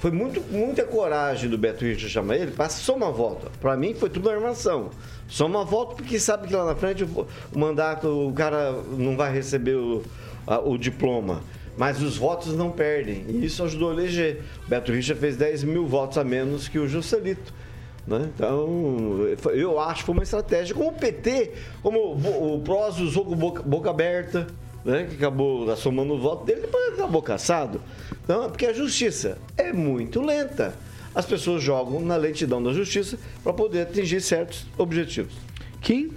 [0.00, 3.50] Foi muito, muita coragem do Beto Richa chamar ele para somar voto.
[3.60, 4.88] Para mim foi tudo armação.
[5.28, 9.30] Soma voto porque sabe que lá na frente o, o mandato, o cara não vai
[9.30, 10.02] receber o,
[10.46, 11.42] a, o diploma.
[11.76, 13.26] Mas os votos não perdem.
[13.28, 14.40] E isso ajudou a eleger.
[14.66, 17.52] O Beto Richa fez 10 mil votos a menos que o Juscelito.
[18.06, 18.30] Né?
[18.34, 20.74] Então, eu acho que foi uma estratégia.
[20.74, 24.46] Como o PT, como o PROS usou com boca, boca aberta,
[24.84, 25.06] né?
[25.08, 27.80] que acabou assomando o voto dele, depois acabou caçado.
[28.24, 30.74] Então, porque a justiça é muito lenta.
[31.14, 35.34] As pessoas jogam na lentidão da justiça para poder atingir certos objetivos.
[35.80, 36.10] Kim?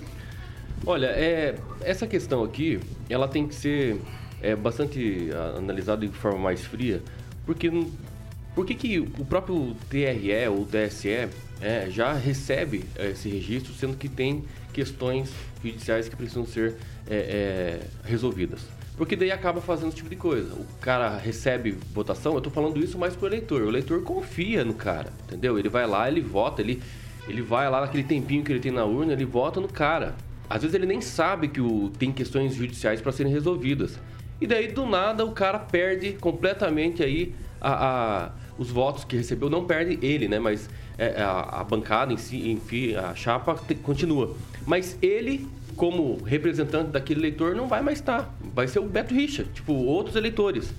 [0.85, 3.99] Olha, é, essa questão aqui, ela tem que ser
[4.41, 7.01] é, bastante ah, analisado de forma mais fria,
[7.45, 7.71] porque
[8.53, 11.29] por que, que o próprio TRE ou TSE
[11.61, 15.31] é, já recebe é, esse registro, sendo que tem questões
[15.63, 16.75] judiciais que precisam ser
[17.09, 18.61] é, é, resolvidas?
[18.95, 20.53] Porque daí acaba fazendo esse tipo de coisa.
[20.53, 23.63] O cara recebe votação, eu tô falando isso mais pro eleitor.
[23.63, 25.57] O eleitor confia no cara, entendeu?
[25.57, 26.81] Ele vai lá, ele vota, ele,
[27.27, 30.15] ele vai lá naquele tempinho que ele tem na urna, ele vota no cara.
[30.49, 33.97] Às vezes ele nem sabe que o, tem questões judiciais para serem resolvidas.
[34.39, 37.71] E daí, do nada, o cara perde completamente aí a,
[38.25, 39.49] a- os votos que recebeu.
[39.49, 40.37] Não perde ele, né?
[40.37, 44.35] Mas é, a, a bancada em si, enfim, a chapa continua.
[44.67, 48.33] Mas ele, como representante daquele eleitor, não vai mais estar.
[48.53, 50.73] Vai ser o Beto Richa, tipo, outros eleitores.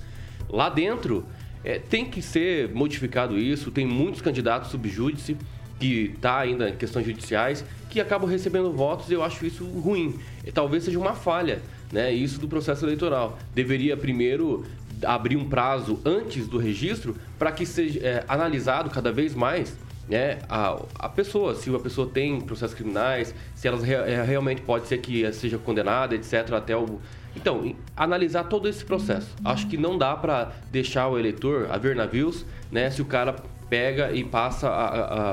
[0.48, 1.24] Lá dentro,
[1.64, 3.70] é, tem que ser modificado isso.
[3.70, 5.36] Tem muitos candidatos subjúdice
[5.80, 10.18] que tá ainda em questões judiciais que acabam recebendo votos e eu acho isso ruim.
[10.44, 12.12] E talvez seja uma falha, né?
[12.12, 13.38] Isso do processo eleitoral.
[13.54, 14.64] Deveria primeiro
[15.04, 19.76] abrir um prazo antes do registro para que seja é, analisado cada vez mais
[20.08, 24.60] né, a, a pessoa, se a pessoa tem processos criminais, se ela re- é, realmente
[24.62, 27.00] pode ser que seja condenada, etc, até o
[27.36, 29.34] então, analisar todo esse processo.
[29.44, 33.34] Acho que não dá para deixar o eleitor a ver navios, né, se o cara
[33.68, 34.68] pega e passa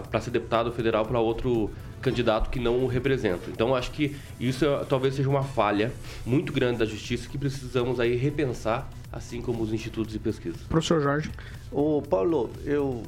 [0.10, 1.70] para ser deputado federal para outro
[2.02, 3.44] candidato que não o representa.
[3.52, 5.92] Então, acho que isso é- talvez seja uma falha
[6.26, 10.58] muito grande da justiça que precisamos aí repensar, assim como os institutos de pesquisa.
[10.68, 11.30] Professor Jorge.
[11.72, 13.04] Ô, Paulo, eu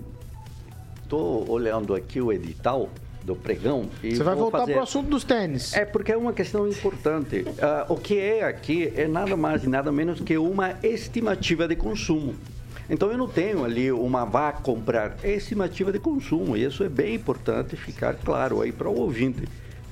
[1.07, 2.89] tô olhando aqui o edital
[3.23, 4.73] do pregão e Você vai voltar fazer...
[4.73, 5.73] pro assunto dos tênis.
[5.73, 7.45] É porque é uma questão importante.
[7.61, 11.75] Ah, o que é aqui é nada mais e nada menos que uma estimativa de
[11.75, 12.35] consumo.
[12.89, 16.57] Então eu não tenho ali uma vá comprar, é estimativa de consumo.
[16.57, 19.47] E isso é bem importante ficar claro aí para o ouvinte.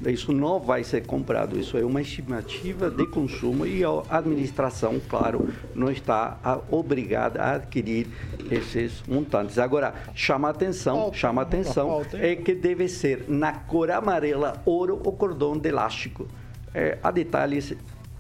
[0.06, 5.50] Isso não vai ser comprado, isso é uma estimativa de consumo e a administração, claro,
[5.76, 6.38] não está
[6.72, 8.08] obrigada a adquirir
[8.50, 9.60] esses montantes.
[9.60, 15.58] Agora, chama atenção, chama atenção, é que deve ser na cor amarela, ouro ou cordão
[15.58, 16.28] de elástico.
[16.74, 17.74] É, há detalhes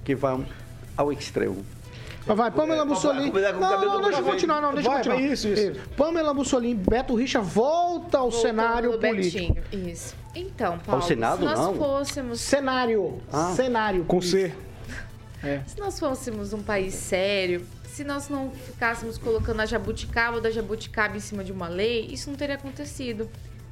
[0.04, 0.46] que vão
[0.96, 1.64] ao extremo.
[2.26, 3.32] Mas vai, Pamela Mussolini.
[3.32, 5.22] com o Não, cabelo não, deixa eu continuar, não, deixa eu Vai, continuar.
[5.32, 5.80] isso, isso.
[5.98, 9.54] Pamela Mussolini, Beto Richa volta ao Voltando cenário político.
[9.56, 10.16] Betinho, Isso.
[10.36, 11.76] Então, Paulo, Senado, se nós não?
[11.76, 13.20] fôssemos Cenário.
[13.34, 13.54] Ah.
[13.56, 14.06] Cenário.
[14.06, 14.54] Com C.
[15.66, 21.18] Se nós fôssemos um país sério, se nós não ficássemos colocando a jabuticaba da jabuticaba
[21.18, 23.28] em cima de uma lei, isso não teria acontecido.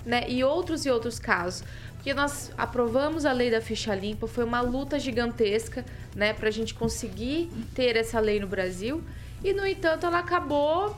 [0.05, 0.29] Né?
[0.29, 1.63] E outros e outros casos.
[1.95, 5.83] Porque nós aprovamos a lei da ficha limpa, foi uma luta gigantesca
[6.15, 9.03] né, a gente conseguir ter essa lei no Brasil.
[9.43, 10.93] E, no entanto, ela acabou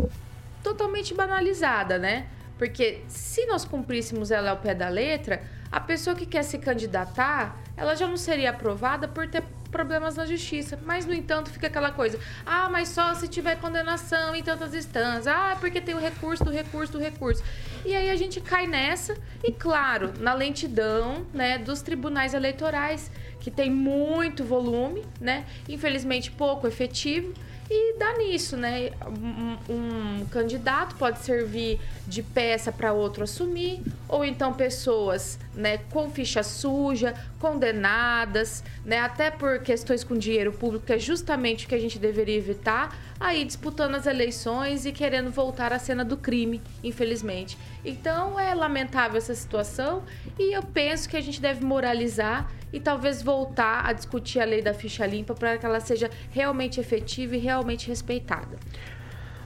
[0.64, 2.28] totalmente banalizada, né?
[2.58, 7.60] Porque se nós cumpríssemos ela ao pé da letra, a pessoa que quer se candidatar,
[7.76, 10.78] ela já não seria aprovada por ter problemas na justiça.
[10.86, 15.28] Mas, no entanto, fica aquela coisa: ah, mas só se tiver condenação em tantas instâncias.
[15.28, 17.44] Ah, porque tem o recurso do recurso do recurso.
[17.86, 23.50] E aí a gente cai nessa, e claro, na lentidão né, dos tribunais eleitorais, que
[23.50, 25.46] tem muito volume, né?
[25.68, 27.34] Infelizmente pouco efetivo.
[27.74, 28.92] E dá nisso, né?
[29.08, 36.10] Um, um candidato pode servir de peça para outro assumir, ou então pessoas né, com
[36.10, 41.76] ficha suja, condenadas, né, até por questões com dinheiro público, que é justamente o que
[41.76, 46.62] a gente deveria evitar, aí disputando as eleições e querendo voltar à cena do crime,
[46.84, 47.58] infelizmente.
[47.84, 50.04] Então é lamentável essa situação
[50.40, 54.62] e eu penso que a gente deve moralizar e talvez voltar a discutir a lei
[54.62, 58.58] da ficha limpa para que ela seja realmente efetiva e realmente respeitada.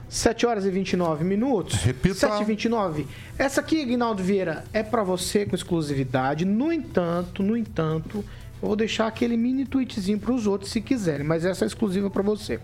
[0.10, 1.76] 7 horas e 29 minutos.
[1.84, 2.16] Repita.
[2.16, 3.08] 7 e 29.
[3.38, 6.46] Essa aqui, Guinaldo Vieira, é para você com exclusividade.
[6.46, 8.24] No entanto, no entanto,
[8.62, 12.10] eu vou deixar aquele mini tweetzinho para os outros se quiserem, mas essa é exclusiva
[12.10, 12.60] para você.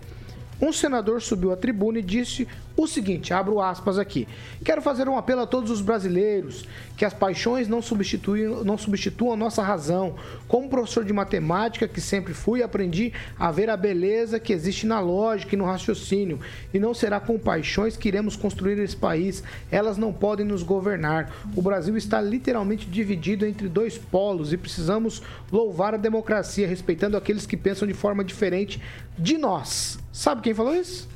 [0.60, 2.46] Um senador subiu à tribuna e disse
[2.76, 4.26] o seguinte, abro aspas aqui.
[4.64, 6.64] Quero fazer um apelo a todos os brasileiros
[6.96, 10.14] que as paixões não substituem, não substituam a nossa razão.
[10.46, 15.00] Como professor de matemática que sempre fui, aprendi a ver a beleza que existe na
[15.00, 16.38] lógica e no raciocínio.
[16.72, 19.42] E não será com paixões que iremos construir esse país.
[19.70, 21.32] Elas não podem nos governar.
[21.56, 27.46] O Brasil está literalmente dividido entre dois polos e precisamos louvar a democracia, respeitando aqueles
[27.46, 28.80] que pensam de forma diferente
[29.18, 29.98] de nós.
[30.12, 31.08] Sabe quem falou isso?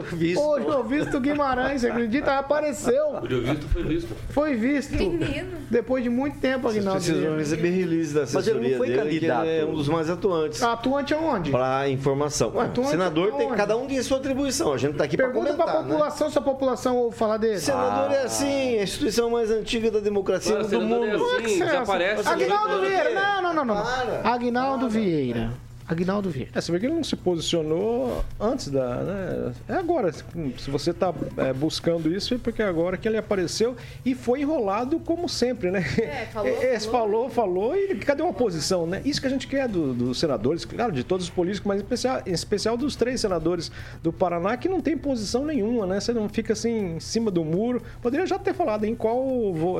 [0.00, 0.40] Visto.
[0.40, 2.38] Olho visto Guimarães, você acredita?
[2.38, 3.16] Apareceu.
[3.16, 4.14] O visto foi visto.
[4.30, 4.92] Foi visto.
[4.94, 5.58] Menino.
[5.70, 7.02] Depois de muito tempo, Aguinaldo.
[7.02, 9.46] Precisam receber release da Mas ele não assessoria foi dele, candidato.
[9.46, 10.62] ele é um dos mais atuantes.
[10.62, 11.50] Atuante aonde?
[11.50, 12.52] Para informação.
[12.54, 13.56] Ué, Atuante senador tem aonde?
[13.56, 14.72] cada um tem sua atribuição.
[14.72, 15.88] A gente tá aqui para Pergunta comentar, pra né?
[15.88, 17.58] população se a população ouve falar dele.
[17.58, 21.24] Senador é assim, a instituição mais antiga da democracia do é mundo.
[21.38, 22.28] assim, desaparece.
[22.28, 23.82] Aguinaldo senador Vieira, é- não, não, não, não.
[23.82, 24.20] Para.
[24.24, 25.50] Aguinaldo Vieira.
[25.86, 26.50] Agnaldo Vieira.
[26.54, 28.96] É, você vê que ele não se posicionou antes da.
[29.02, 29.52] Né?
[29.68, 30.10] É agora.
[30.12, 34.98] Se você está é, buscando isso, é porque agora que ele apareceu e foi enrolado
[34.98, 35.84] como sempre, né?
[35.98, 36.90] É, falou, É, falou.
[36.90, 39.02] falou, falou e cadê uma posição, né?
[39.04, 41.82] Isso que a gente quer do- dos senadores, claro, de todos os políticos, mas em
[41.84, 43.70] especial, em especial dos três senadores
[44.02, 46.00] do Paraná, que não tem posição nenhuma, né?
[46.00, 47.82] Você não fica assim em cima do muro.
[48.00, 49.22] Poderia já ter falado em qual,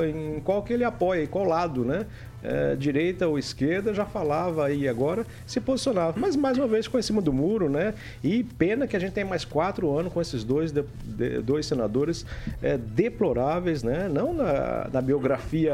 [0.05, 2.05] em qual que ele apoia, em qual lado, né?
[2.47, 6.13] É, direita ou esquerda, já falava aí agora, se posicionava.
[6.19, 7.93] Mas mais uma vez ficou em cima do muro, né?
[8.23, 11.65] E pena que a gente tem mais quatro anos com esses dois, de- de- dois
[11.65, 12.25] senadores
[12.61, 14.07] é, deploráveis, né?
[14.11, 15.73] Não na, na biografia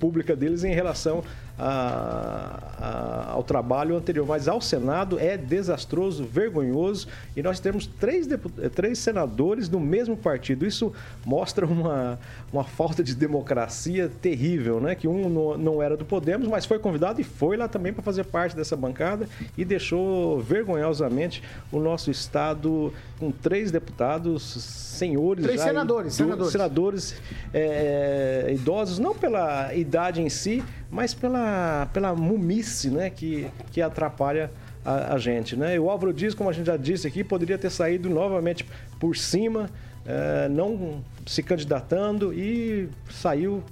[0.00, 1.22] pública deles em relação
[1.58, 8.28] a- a- ao trabalho anterior, mas ao Senado é desastroso, vergonhoso e nós temos três,
[8.30, 10.66] eh, três senadores do mesmo partido.
[10.66, 10.92] Isso
[11.26, 12.18] mostra uma,
[12.52, 14.94] uma falta de democracia terrível, né?
[14.94, 18.02] Que um não, não era do Podemos, mas foi convidado e foi lá também para
[18.02, 21.42] fazer parte dessa bancada e deixou vergonhosamente
[21.72, 26.52] o nosso estado com três deputados, senhores, Três senadores, senadores.
[26.52, 27.14] senadores
[27.52, 34.50] é, idosos, não pela idade em si, mas pela, pela mumice né, que, que atrapalha
[34.84, 35.56] a, a gente.
[35.56, 35.76] Né?
[35.76, 38.66] E o Álvaro Dias, como a gente já disse aqui, poderia ter saído novamente
[38.98, 39.70] por cima,
[40.06, 43.62] é, não se candidatando e saiu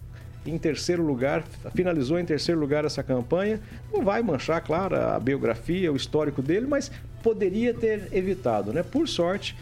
[0.45, 1.43] em terceiro lugar,
[1.75, 3.61] finalizou em terceiro lugar essa campanha.
[3.93, 6.91] Não vai manchar, claro, a biografia, o histórico dele, mas
[7.23, 8.83] poderia ter evitado, né?
[8.83, 9.57] Por sorte,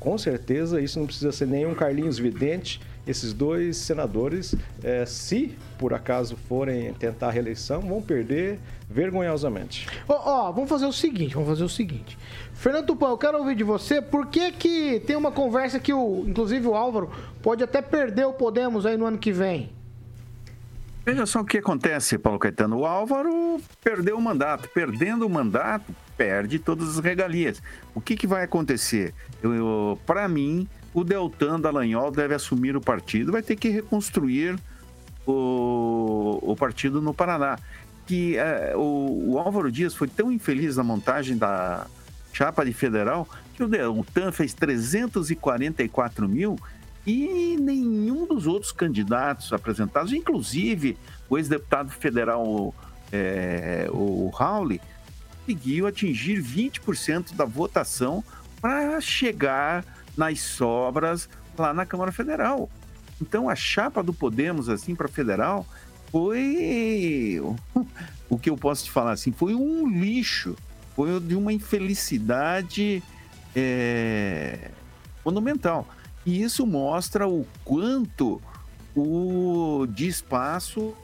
[0.00, 2.80] com certeza, isso não precisa ser nenhum Carlinhos Vidente.
[3.06, 9.88] Esses dois senadores, eh, se por acaso forem tentar a reeleição, vão perder vergonhosamente.
[10.08, 10.14] Ó,
[10.48, 12.16] ó, vamos fazer o seguinte, vamos fazer o seguinte.
[12.54, 16.24] Fernando Tupan, eu quero ouvir de você, por que que tem uma conversa que o,
[16.28, 17.10] inclusive o Álvaro,
[17.42, 19.72] pode até perder o Podemos aí no ano que vem?
[21.04, 22.78] Veja só o que acontece, Paulo Caetano.
[22.78, 24.68] O Álvaro perdeu o mandato.
[24.68, 27.60] Perdendo o mandato, perde todas as regalias.
[27.92, 29.12] O que, que vai acontecer?
[30.06, 34.58] Para mim, o Deltan Dallagnol deve assumir o partido, vai ter que reconstruir
[35.26, 37.58] o, o partido no Paraná.
[38.06, 41.86] Que eh, o, o Álvaro Dias foi tão infeliz na montagem da
[42.32, 46.58] chapa de federal que o Deltan fez 344 mil
[47.06, 50.96] e nenhum dos outros candidatos apresentados, inclusive
[51.28, 52.74] o ex-deputado federal
[53.12, 54.80] eh, o Rauli,
[55.40, 58.22] conseguiu atingir 20% da votação
[58.60, 59.84] para chegar
[60.16, 62.70] nas sobras lá na Câmara Federal.
[63.20, 65.66] Então a chapa do Podemos assim para federal
[66.10, 67.40] foi
[68.28, 70.56] o que eu posso te falar assim, foi um lixo,
[70.94, 73.02] foi de uma infelicidade
[73.54, 74.70] é,
[75.24, 75.88] monumental.
[76.24, 78.40] E isso mostra o quanto
[78.94, 80.94] o de espaço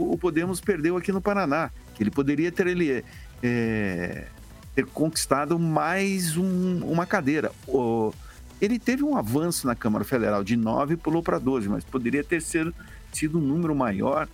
[0.00, 1.70] o Podemos perdeu aqui no Paraná.
[1.94, 3.04] Que ele poderia ter ele
[3.42, 4.26] é,
[4.74, 7.50] ter conquistado mais um- uma cadeira.
[7.66, 8.12] O-
[8.60, 12.22] ele teve um avanço na Câmara Federal de 9 e pulou para 12, mas poderia
[12.22, 12.74] ter sido,
[13.12, 14.28] sido um número maior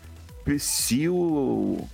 [0.58, 1.84] se o,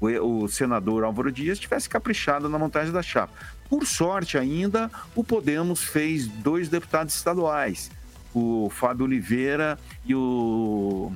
[0.00, 0.06] o,
[0.42, 3.32] o senador Álvaro Dias tivesse caprichado na montagem da chapa.
[3.68, 7.90] Por sorte ainda, o Podemos fez dois deputados estaduais,
[8.34, 11.12] o Fábio Oliveira e o,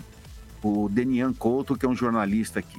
[0.62, 2.78] o Denian Couto, que é um jornalista aqui.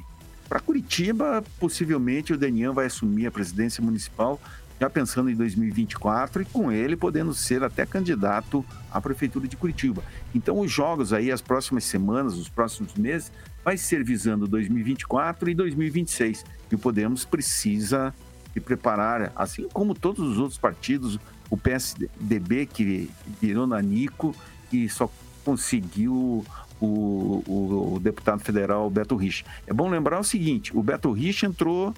[0.54, 4.39] Para Curitiba, possivelmente o Denian vai assumir a presidência municipal
[4.80, 10.04] já pensando em 2024 e com ele podendo ser até candidato à prefeitura de Curitiba.
[10.32, 13.32] Então os jogos aí as próximas semanas, os próximos meses,
[13.66, 16.46] vai ser visando 2024 e 2026.
[16.72, 18.13] E o Podemos precisa
[18.54, 23.10] se preparar, assim como todos os outros partidos, o PSDB que
[23.42, 24.36] virou nanico
[24.72, 25.10] e só
[25.44, 26.46] conseguiu
[26.81, 29.45] o, o- o deputado federal Beto Rich.
[29.67, 31.93] É bom lembrar o seguinte: o Beto Rich entrou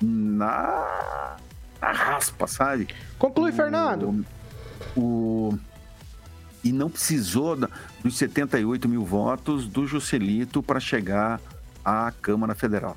[0.00, 1.36] na,
[1.80, 2.88] na raspa, sabe?
[3.18, 4.24] Conclui, Fernando.
[4.96, 5.56] O,
[6.62, 7.56] e não precisou
[8.02, 11.40] dos 78 mil votos do Juscelito para chegar
[11.84, 12.96] à Câmara Federal.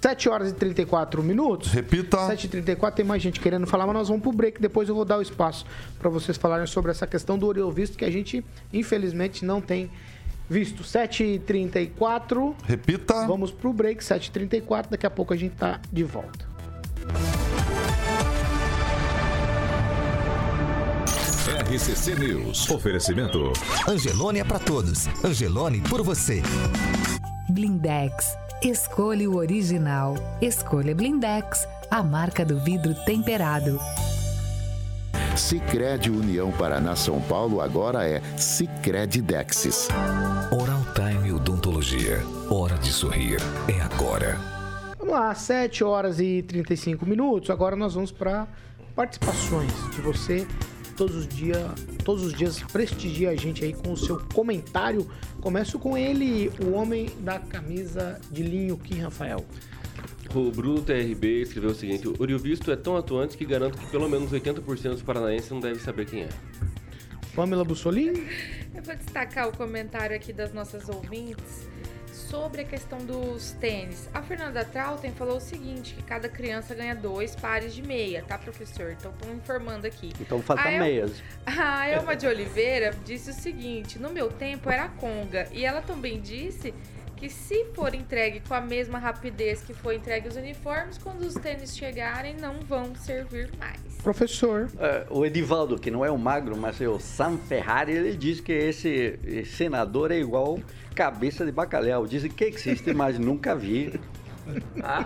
[0.00, 1.70] 7 horas e 34 minutos.
[1.72, 2.26] Repita.
[2.26, 4.60] 7 e 34 tem mais gente querendo falar, mas nós vamos pro break.
[4.60, 5.66] Depois eu vou dar o espaço
[5.98, 9.90] para vocês falarem sobre essa questão do Oriol Visto, que a gente, infelizmente, não tem
[10.48, 10.82] visto.
[10.82, 13.26] 7 e 34 Repita.
[13.26, 16.48] Vamos pro break, 7 e 34 Daqui a pouco a gente tá de volta.
[21.70, 22.68] RCC News.
[22.70, 23.52] Oferecimento.
[23.86, 25.06] Angelone é pra todos.
[25.24, 26.42] Angelone por você.
[27.48, 28.36] Blindex.
[28.62, 30.16] Escolha o original.
[30.38, 33.80] Escolha Blindex, a marca do vidro temperado.
[35.34, 39.88] Sicredi União Paraná São Paulo agora é Sicredi Dexis.
[40.52, 42.18] Oral Time Odontologia.
[42.50, 43.38] Hora de sorrir.
[43.66, 44.38] É agora.
[44.98, 47.48] Vamos lá, 7 horas e 35 minutos.
[47.48, 48.46] Agora nós vamos para
[48.94, 50.46] participações de você.
[51.00, 51.58] Todos os, dias,
[52.04, 55.10] todos os dias prestigia a gente aí com o seu comentário.
[55.40, 59.42] Começo com ele, o homem da camisa de linho, Kim Rafael.
[60.34, 63.86] O Bruno TRB escreveu o seguinte: O Rio Visto é tão atuante que garanto que
[63.86, 66.28] pelo menos 80% dos paranaenses não devem saber quem é.
[67.34, 68.28] Pamela Bussolini?
[68.74, 71.66] Eu vou destacar o comentário aqui das nossas ouvintes
[72.30, 74.08] sobre a questão dos tênis.
[74.14, 78.38] A Fernanda Trautem falou o seguinte, que cada criança ganha dois pares de meia, tá,
[78.38, 78.92] professor?
[78.92, 80.12] Então, estão informando aqui.
[80.20, 81.12] Então falta A El- meias.
[81.44, 86.20] A Elma de Oliveira disse o seguinte, no meu tempo era conga, e ela também
[86.20, 86.72] disse
[87.20, 91.34] que se for entregue com a mesma rapidez que foi entregue os uniformes, quando os
[91.34, 93.78] tênis chegarem, não vão servir mais.
[94.02, 94.70] Professor.
[94.78, 98.40] É, o Edivaldo, que não é o magro, mas é o Sam Ferrari, ele diz
[98.40, 100.58] que esse, senador é igual
[100.94, 102.06] cabeça de bacalhau.
[102.06, 104.00] Dizem que existe, mas nunca vi.
[104.82, 105.04] Ah,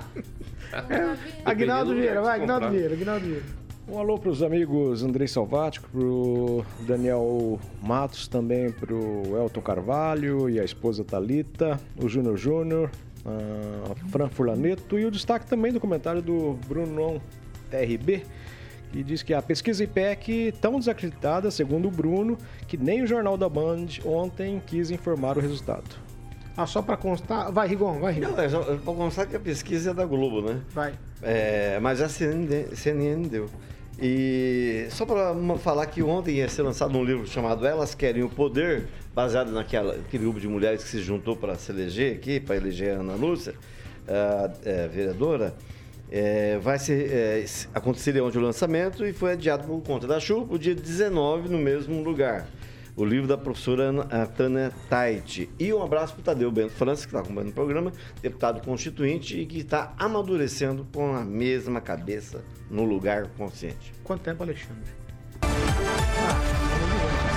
[1.45, 3.64] Agnaldo Vieira, vai, Agnaldo Vieira, Agnaldo Vieira.
[3.87, 9.61] Um alô para os amigos Andrei Salvático, para o Daniel Matos, também para o Elton
[9.61, 12.91] Carvalho e a esposa Talita, o Júnior Júnior,
[13.91, 17.21] a Fran Furlaneto e o destaque também do comentário do Bruno
[17.71, 18.25] TRB,
[18.91, 23.37] que diz que a pesquisa IPEC tão desacreditada, segundo o Bruno, que nem o Jornal
[23.37, 26.03] da Band ontem quis informar o resultado.
[26.57, 27.51] Ah, só para constar.
[27.53, 28.31] Vai, Rigon, vai, Rigon.
[28.31, 30.61] Não, é só para constar que a pesquisa é da Globo, né?
[30.71, 30.95] Vai.
[31.21, 33.51] É, mas a CNN, CNN deu.
[34.01, 38.29] E só para falar que ontem ia ser lançado um livro chamado Elas Querem o
[38.29, 42.57] Poder, baseado naquela, naquele grupo de mulheres que se juntou para se eleger aqui, para
[42.57, 43.55] eleger a Ana Lúcia,
[44.09, 45.55] a, é, vereadora.
[46.11, 50.55] É, vai ser, é, acontecer ontem o lançamento e foi adiado por conta da chuva
[50.55, 52.49] o dia 19 no mesmo lugar.
[52.97, 54.73] O livro da professora Ana- Tânia.
[55.59, 57.93] E um abraço para o Tadeu Bento França, que está acompanhando o programa,
[58.23, 63.93] deputado constituinte e que está amadurecendo com a mesma cabeça no lugar consciente.
[64.05, 65.04] Quanto tempo, Alexandre?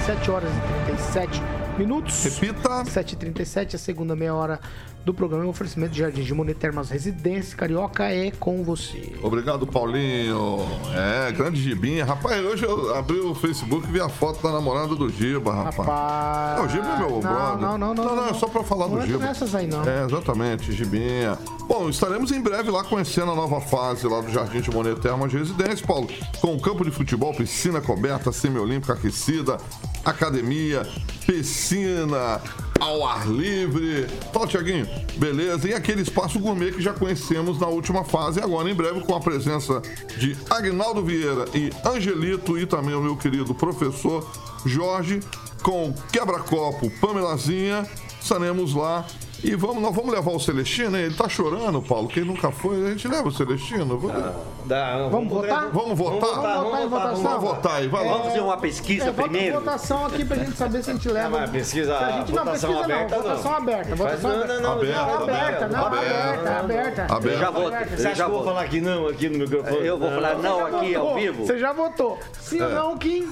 [0.09, 1.41] Ah, 7 horas e 37
[1.77, 2.23] minutos.
[2.23, 2.85] Repita.
[2.85, 4.59] 7 e 37 a segunda meia hora
[5.05, 5.45] do programa.
[5.45, 9.13] O oferecimento de Jardim de Monet Termas Residência Carioca é com você.
[9.21, 10.59] Obrigado, Paulinho.
[10.95, 12.03] É, grande Gibinha.
[12.05, 15.75] Rapaz, hoje eu abri o Facebook e vi a foto da namorada do Giba, rapaz.
[15.77, 16.57] Rapaz.
[16.59, 17.57] Não, o Giba é meu Não, brother.
[17.59, 18.27] não, não, não, Não, não.
[18.29, 19.19] é só pra falar Não do Giba.
[19.19, 19.83] nessas aí, não.
[19.87, 21.37] É, exatamente, Gibinha.
[21.67, 25.31] Bom, estaremos em breve lá conhecendo a nova fase lá do Jardim de Monet Termas
[25.31, 26.07] Residência, Paulo.
[26.41, 29.57] Com um campo de futebol, piscina coberta, semiolímpica aquecida,
[30.05, 30.87] academia,
[31.25, 32.41] piscina
[32.79, 34.07] ao ar livre.
[34.31, 34.87] Fala, Tiaguinho.
[35.17, 35.67] Beleza.
[35.67, 38.39] E aquele espaço gourmet que já conhecemos na última fase.
[38.39, 39.81] Agora, em breve, com a presença
[40.17, 44.29] de Agnaldo Vieira e Angelito e também o meu querido professor
[44.65, 45.19] Jorge,
[45.61, 47.87] com quebra-copo Pamelazinha.
[48.21, 49.05] Estaremos lá.
[49.43, 51.05] E vamos, nós vamos levar o Celestino, hein?
[51.05, 52.07] Ele tá chorando, Paulo.
[52.07, 53.97] Quem nunca foi, a gente leva o Celestino.
[53.97, 54.23] Vamos,
[54.65, 55.69] Dá, Vamos votar?
[55.71, 56.29] vamos votar?
[56.41, 57.23] Vamos votar em votação?
[57.23, 58.11] Vamos votar aí, vai lá.
[58.13, 59.55] Vamos fazer uma pesquisa É, bota primeiro?
[59.59, 61.29] votação aqui pra gente saber se a gente leva.
[61.29, 63.23] mas pesquisa- Se a gente, não, votação pesquisa aberta, não.
[63.23, 63.29] não.
[63.29, 63.95] Votação aberta.
[63.95, 64.53] Votação não, aberta.
[64.59, 66.07] não, não, Aberta, Não, aberta, não, aberta.
[66.09, 67.07] aberta, aberta.
[67.15, 67.27] Aberta.
[67.29, 67.69] Eu já voto.
[67.69, 69.85] Você acha que já eu vou falar que não aqui no microfone?
[69.85, 71.19] Eu vou falar não aqui ao Votou.
[71.19, 71.45] vivo.
[71.45, 72.19] Você já votou.
[72.41, 72.67] Sim É.
[72.67, 73.31] não, Kim?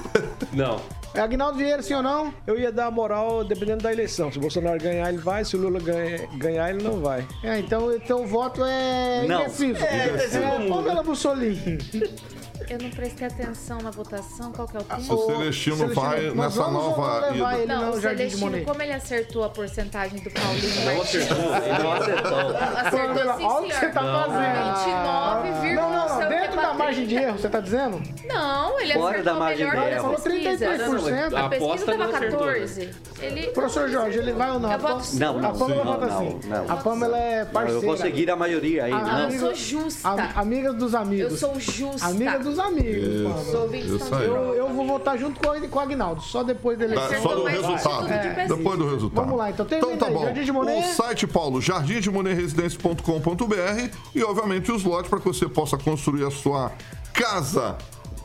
[0.52, 0.80] Não.
[1.16, 2.32] É Agnaldo Vieira, sim ou não?
[2.46, 4.30] Eu ia dar moral dependendo da eleição.
[4.30, 5.44] Se o Bolsonaro ganhar, ele vai.
[5.44, 7.26] Se o Lula ganha- ganhar, ele não vai.
[7.42, 9.40] É, então o teu voto é Não.
[9.42, 9.82] indeciso.
[9.84, 10.68] É, indeciso é comum.
[10.68, 11.78] Pamela Bussolini.
[12.68, 15.02] Eu não prestei atenção na votação, qual que é o O tempo?
[15.02, 20.20] Celestino Celestino, vai nessa nova ele Não, no o Celestino, como ele acertou a porcentagem
[20.20, 21.36] do Paulinho Não acertou.
[21.56, 22.56] Ele não acertou.
[22.56, 24.76] Acertou sim, olha o que você tá fazendo.
[24.84, 26.16] 29, Não, não, não.
[26.16, 27.28] o Dentro da margem de 30.
[27.28, 28.02] erro, você tá dizendo?
[28.26, 29.98] Não, ele Fora acertou da margem melhor de erro.
[29.98, 30.66] a Falou pesquisa.
[30.66, 30.76] 33%.
[30.76, 32.38] A pesquisa aposta tava não acertou.
[32.46, 32.90] 14.
[33.20, 33.46] Ele...
[33.48, 34.72] Professor Jorge, ele vai ou não?
[34.72, 35.18] Eu voto sim.
[35.18, 36.40] Não, não, A Pamela não, vota não, sim.
[36.48, 36.70] não.
[36.70, 37.78] A Pamela é Não, parceira.
[37.78, 38.92] eu vou seguir a maioria aí.
[38.92, 39.30] Ah, não.
[39.30, 40.08] Eu sou justa.
[40.34, 41.32] Amiga dos amigos.
[41.32, 42.06] Eu sou justa.
[42.06, 44.24] Amiga dos amigos, Isso, aí.
[44.26, 46.94] Eu, eu vou votar junto com, a- com o Agnaldo, só depois dele.
[46.94, 48.06] Tá, só do resultado.
[48.08, 48.56] pesquisa.
[48.56, 49.24] Depois do resultado.
[49.24, 50.14] Vamos lá, então termina Então tá aí.
[50.14, 50.24] bom.
[50.24, 50.88] Jardim de Monet.
[50.90, 56.72] O site, Paulo, jardimdemonetresidencia.com.br e, obviamente, os lotes para que você possa construir a sua
[57.12, 57.76] casa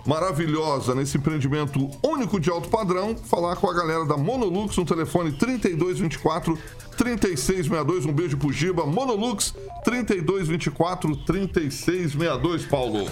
[0.05, 3.15] maravilhosa nesse empreendimento único de alto padrão.
[3.15, 6.57] Falar com a galera da Monolux no telefone 3224
[6.97, 8.05] 3662.
[8.05, 8.85] Um beijo pro Giba.
[8.85, 13.05] Monolux 3224 3662, Paulo.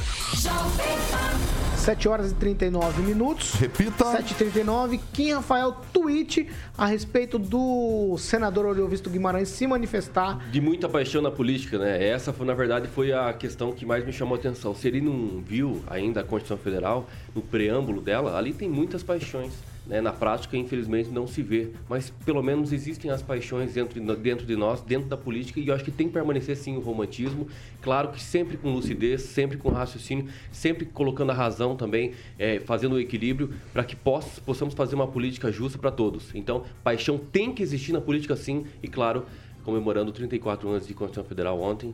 [1.90, 3.54] 7 horas e 39 minutos.
[3.54, 4.06] Repita.
[4.06, 10.38] 7h39, Kim Rafael tweet a respeito do senador Oliovisto Guimarães se manifestar.
[10.52, 12.08] De muita paixão na política, né?
[12.08, 14.76] Essa, foi, na verdade, foi a questão que mais me chamou a atenção.
[14.76, 19.54] Se ele não viu ainda a Constituição Federal, no preâmbulo dela, ali tem muitas paixões.
[19.90, 21.72] Né, na prática, infelizmente, não se vê.
[21.90, 25.68] Mas pelo menos existem as paixões dentro, de- dentro de nós, dentro da política, e
[25.68, 27.48] eu acho que tem que permanecer sim o romantismo.
[27.82, 32.94] Claro que sempre com lucidez, sempre com raciocínio, sempre colocando a razão também, eh, fazendo
[32.94, 36.34] o equilíbrio, para que poss- possamos fazer uma política justa para todos.
[36.36, 39.26] Então, paixão tem que existir na política sim, e claro,
[39.66, 41.94] comemorando 34 anos de Constituição Federal ontem.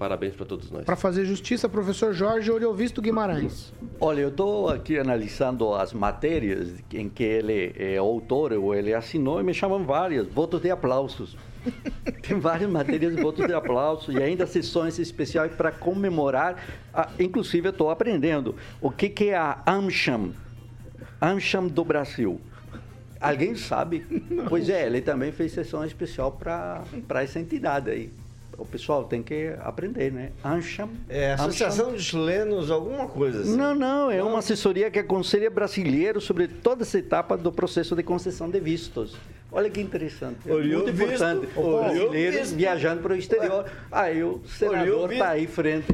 [0.00, 0.86] Parabéns para todos nós.
[0.86, 3.70] Para fazer justiça, professor Jorge Oriovisto Guimarães.
[4.00, 9.42] Olha, eu estou aqui analisando as matérias em que ele é autor ou ele assinou
[9.42, 11.36] e me chamam várias, votos de aplausos.
[12.26, 16.56] Tem várias matérias de votos de aplauso e ainda sessões especiais para comemorar.
[16.94, 20.32] ah, inclusive, eu estou aprendendo o que, que é a AmCham,
[21.20, 22.40] AmCham do Brasil.
[23.20, 24.06] Alguém sabe?
[24.48, 28.10] Pois é, ele também fez sessão especial para essa entidade aí.
[28.60, 30.32] O pessoal tem que aprender, né?
[30.44, 30.90] AmCham.
[31.08, 33.56] É, Associação de Chilenos, alguma coisa assim.
[33.56, 38.02] Não, não, é uma assessoria que aconselha brasileiro sobre toda essa etapa do processo de
[38.02, 39.16] concessão de vistos.
[39.50, 40.48] Olha que interessante.
[40.48, 41.58] É Olhou muito visto, importante.
[41.58, 42.56] olhou Brasileiros visto.
[42.56, 43.64] viajando para o exterior.
[43.90, 45.86] Aí o Olhou senador está aí frente.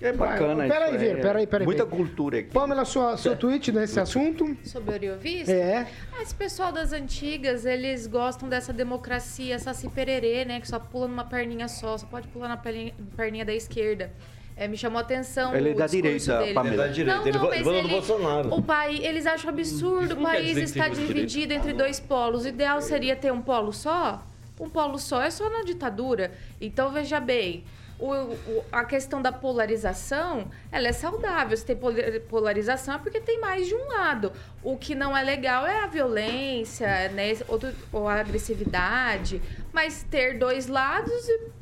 [0.00, 0.98] É bacana Vai, peraí, isso.
[0.98, 1.98] Vieira, é peraí, peraí, Muita peraí.
[1.98, 2.50] cultura aqui.
[2.50, 4.56] Pamela, sua, seu tweet nesse assunto?
[4.64, 5.52] Sobre o Oriovista?
[5.52, 5.86] É.
[6.16, 10.60] Ah, esse pessoal das antigas, eles gostam dessa democracia, essa pererê, né?
[10.60, 14.10] Que só pula numa perninha só, só pode pular na perninha, da esquerda.
[14.58, 16.54] É, me chamou a atenção Ele é da direita, dele.
[16.54, 16.74] Pamela.
[16.74, 18.54] Ele é da direita, Não, ele não, votou no ele, Bolsonaro.
[18.54, 22.44] o pai, eles acham absurdo o país estar dividido entre dois polos.
[22.44, 24.22] O ideal seria ter um polo só?
[24.58, 26.32] Um polo só é só na ditadura.
[26.58, 27.64] Então, veja bem,
[27.98, 31.56] o- o- a questão da polarização, ela é saudável.
[31.56, 34.32] Se tem polar- polarização é porque tem mais de um lado.
[34.62, 37.32] O que não é legal é a violência, né?
[37.48, 39.40] Outro, ou a agressividade.
[39.72, 41.12] Mas ter dois lados,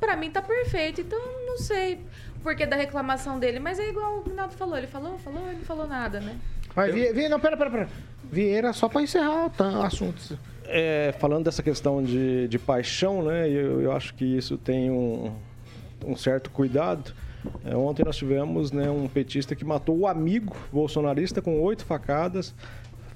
[0.01, 1.01] pra mim, tá perfeito.
[1.01, 1.95] Então, não sei
[2.37, 3.59] o porquê da reclamação dele.
[3.59, 4.77] Mas é igual o Rinaldo falou.
[4.77, 6.37] Ele falou, falou, ele não falou nada, né?
[6.75, 7.89] Vai, Vie- Vieira, não, pera, pera, pera.
[8.25, 10.39] Vieira, só para encerrar o assunto.
[10.67, 13.49] É, falando dessa questão de, de paixão, né?
[13.49, 15.33] Eu, eu acho que isso tem um,
[16.07, 17.13] um certo cuidado.
[17.65, 22.55] É, ontem nós tivemos né, um petista que matou o amigo bolsonarista com oito facadas.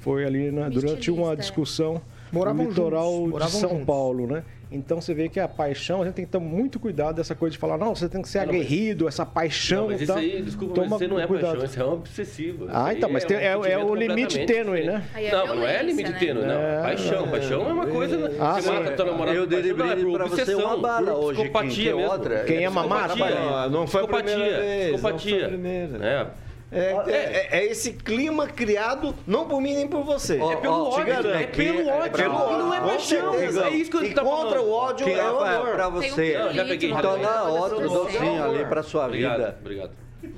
[0.01, 2.01] Foi ali né, durante uma discussão
[2.33, 3.87] Moravam no litoral juntos, de moravam São juntos.
[3.87, 4.43] Paulo, né?
[4.71, 7.53] Então você vê que a paixão, a gente tem que ter muito cuidado dessa coisa
[7.53, 10.05] de falar, não, você tem que ser Não, mas- aguerrido, essa paixão Não, mas e
[10.05, 10.23] isso tal.
[10.23, 11.51] aí, desculpa, Toma mas você não é cuidado.
[11.53, 12.67] paixão, isso é um obsessivo.
[12.69, 15.05] Ah, aí então, mas tem- um é- é o sentimento limite tênue, né?
[15.17, 16.19] é não, mas não é limite né?
[16.19, 16.61] tênue, não.
[16.61, 16.83] É.
[16.83, 18.31] Paixão, paixão é uma coisa.
[18.39, 19.75] Ah, você mata teu namorado Eu dei é
[20.13, 22.21] pra você uma bala hoje, psicopatia mesmo.
[22.47, 23.15] Quem ama mata.
[23.15, 23.69] Psicopatia.
[23.71, 26.31] Não, foi a Psicopatia, primeira vez, não foi a Psicopatia.
[26.71, 26.79] É.
[26.81, 30.35] É, é, é- é esse clima criado não por mim nem por você.
[30.35, 32.13] É pelo ó, ódio, garanto é pelo ódio.
[32.13, 32.59] pelo ódio.
[32.59, 33.33] Não é paixão.
[33.33, 33.65] certeza.
[33.65, 34.67] É isso que eu E tô contra falando.
[34.67, 35.71] o ódio Que é o amor.
[35.75, 36.39] pra um você.
[36.39, 39.57] Não, já peguei, Então, na hora do docinho ali pra sua Obrigado, vida.
[39.61, 39.91] obrigado.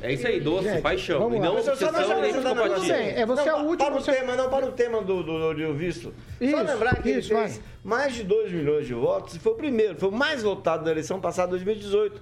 [0.02, 1.34] É isso aí, doce, Gente, paixão.
[1.34, 2.94] E não só obsessão não nem psicopatia.
[2.96, 5.22] É você não, é o último, Para o você- tema, não, para o tema do,
[5.22, 6.12] do, do Visto.
[6.38, 7.62] Só Isso, lembrar que isso, ele fez vai.
[7.82, 10.90] mais de 2 milhões de votos e foi o primeiro, foi o mais votado da
[10.90, 12.20] eleição passada, 2018.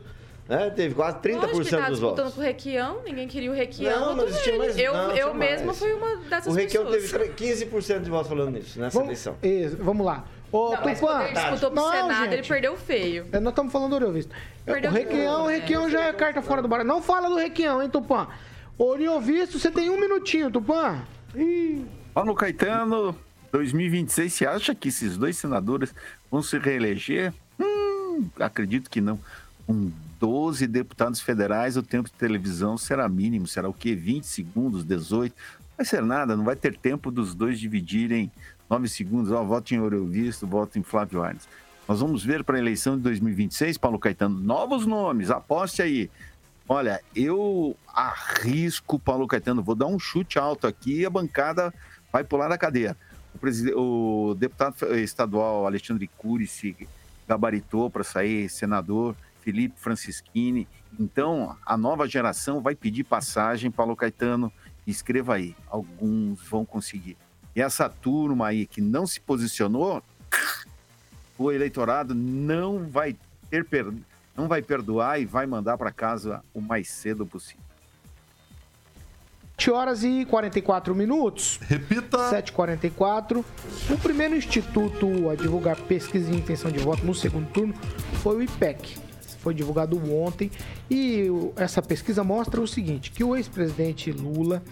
[0.48, 0.70] Né?
[0.70, 2.34] Teve quase 30% Lógico que tava dos votos.
[2.34, 4.00] com o Requião, ninguém queria o Requião.
[4.00, 5.78] Não, mas mais- Eu, não, eu mesma mais.
[5.78, 7.10] fui uma dessas O Requião pessoas.
[7.10, 9.36] teve tre- 15% de votos falando nisso, nessa Vamos, eleição.
[9.42, 10.24] isso, vamos lá.
[10.50, 11.24] Ô, Não, mas quando Tupã.
[11.26, 12.48] ele disputou pro Não, Senado, ele gente.
[12.48, 13.26] perdeu feio.
[13.30, 14.34] É, Nós estamos falando do Oriovisto.
[14.64, 15.54] Perdeu O Requião, o tudo, né?
[15.58, 16.88] Requião já é carta fora do baralho.
[16.88, 18.26] Não fala do Requião, hein, Tupã?
[18.78, 21.02] Oriovisto, você tem um minutinho, Tupã.
[21.34, 21.84] Ih,
[22.14, 23.14] Paulo Caetano,
[23.52, 25.94] 2026, você acha que esses dois senadores
[26.30, 27.34] vão se reeleger?
[27.60, 29.18] Hum, acredito que não.
[29.66, 33.46] Com 12 deputados federais, o tempo de televisão será mínimo.
[33.46, 33.94] Será o quê?
[33.94, 35.34] 20 segundos, 18?
[35.34, 38.30] Não vai ser nada, não vai ter tempo dos dois dividirem
[38.68, 39.30] 9 segundos.
[39.30, 41.48] Ó, voto em Eurovisto, voto em Flávio Arnes.
[41.86, 46.10] Nós vamos ver para a eleição de 2026, Paulo Caetano, novos nomes, aposte aí.
[46.68, 51.72] Olha, eu arrisco, Paulo Caetano, vou dar um chute alto aqui e a bancada
[52.12, 52.94] vai pular da cadeira.
[53.74, 56.76] O, o deputado estadual Alexandre Cury se
[57.26, 59.16] gabaritou para sair senador,
[59.48, 60.68] Felipe Francischini.
[61.00, 64.52] Então, a nova geração vai pedir passagem, Paulo Caetano,
[64.86, 67.16] escreva aí, alguns vão conseguir.
[67.56, 70.02] E essa turma aí que não se posicionou,
[71.38, 73.16] o eleitorado não vai
[73.48, 73.66] ter
[74.36, 77.62] não vai perdoar e vai mandar para casa o mais cedo possível.
[79.56, 81.58] 7 horas e 44 minutos.
[81.62, 82.18] Repita.
[82.30, 83.42] 7h44.
[83.90, 87.74] O primeiro instituto a divulgar pesquisa de intenção de voto no segundo turno
[88.22, 89.07] foi o IPEC.
[89.38, 90.50] Foi divulgado ontem
[90.90, 91.26] e
[91.56, 94.62] essa pesquisa mostra o seguinte, que o ex-presidente Lula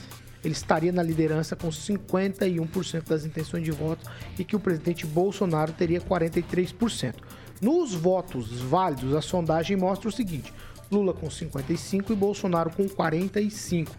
[0.44, 4.08] ele estaria na liderança com 51% das intenções de voto
[4.38, 7.14] e que o presidente Bolsonaro teria 43%.
[7.60, 10.52] Nos votos válidos, a sondagem mostra o seguinte:
[10.90, 13.90] Lula com 55 e Bolsonaro com 45.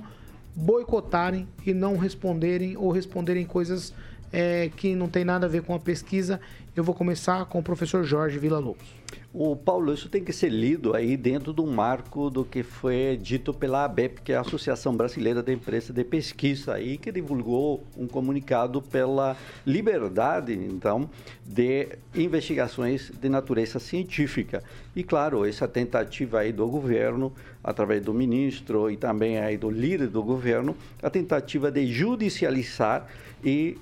[0.56, 3.92] boicotarem e não responderem ou responderem coisas
[4.32, 6.40] é, que não tem nada a ver com a pesquisa.
[6.76, 8.86] Eu vou começar com o professor Jorge Vila Lobos.
[9.34, 13.54] O Paulo, isso tem que ser lido aí dentro do marco do que foi dito
[13.54, 18.06] pela ABEP, que é a Associação Brasileira da Imprensa de Pesquisa, aí, que divulgou um
[18.08, 21.10] comunicado pela liberdade, então,
[21.46, 24.62] de investigações de natureza científica.
[24.94, 27.32] E, claro, essa tentativa aí do governo,
[27.64, 33.08] através do ministro e também aí do líder do governo, a tentativa de judicializar
[33.42, 33.78] e,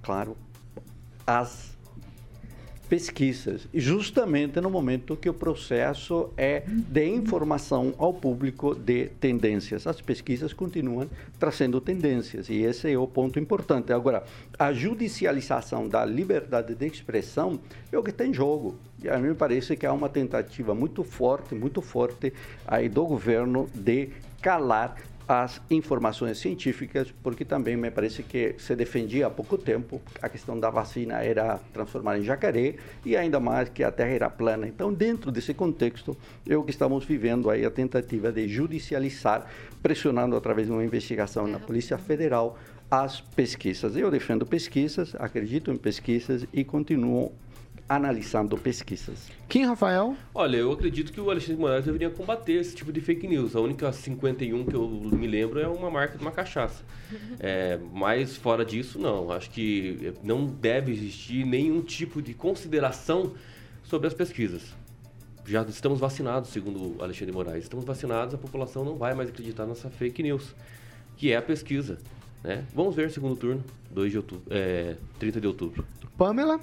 [0.00, 0.38] claro,
[1.26, 1.69] as
[2.90, 9.86] pesquisas, justamente no momento que o processo é de informação ao público de tendências.
[9.86, 13.92] As pesquisas continuam trazendo tendências e esse é o ponto importante.
[13.92, 14.24] Agora,
[14.58, 17.60] a judicialização da liberdade de expressão
[17.92, 18.76] é o que tem em jogo.
[19.00, 22.32] E a mim me parece que há uma tentativa muito forte, muito forte
[22.66, 24.08] aí do governo de
[24.42, 24.96] calar
[25.30, 30.58] as informações científicas, porque também me parece que se defendia há pouco tempo a questão
[30.58, 32.74] da vacina era transformar em jacaré
[33.06, 34.66] e ainda mais que a Terra era plana.
[34.66, 36.16] Então, dentro desse contexto,
[36.48, 39.46] é o que estamos vivendo aí a tentativa de judicializar,
[39.80, 42.58] pressionando através de uma investigação na Polícia Federal
[42.90, 43.96] as pesquisas.
[43.96, 47.30] Eu defendo pesquisas, acredito em pesquisas e continuo
[47.90, 49.26] analisando pesquisas.
[49.48, 50.16] Quem, Rafael?
[50.32, 53.56] Olha, eu acredito que o Alexandre de Moraes deveria combater esse tipo de fake news.
[53.56, 56.84] A única 51 que eu me lembro é uma marca de uma cachaça.
[57.42, 59.32] É, mas fora disso, não.
[59.32, 63.32] Acho que não deve existir nenhum tipo de consideração
[63.82, 64.62] sobre as pesquisas.
[65.44, 67.64] Já estamos vacinados, segundo o Alexandre de Moraes.
[67.64, 70.54] Estamos vacinados, a população não vai mais acreditar nessa fake news,
[71.16, 71.98] que é a pesquisa.
[72.44, 72.64] Né?
[72.72, 75.84] Vamos ver segundo turno, 2 de outubro, é, 30 de outubro.
[76.16, 76.60] Pamela?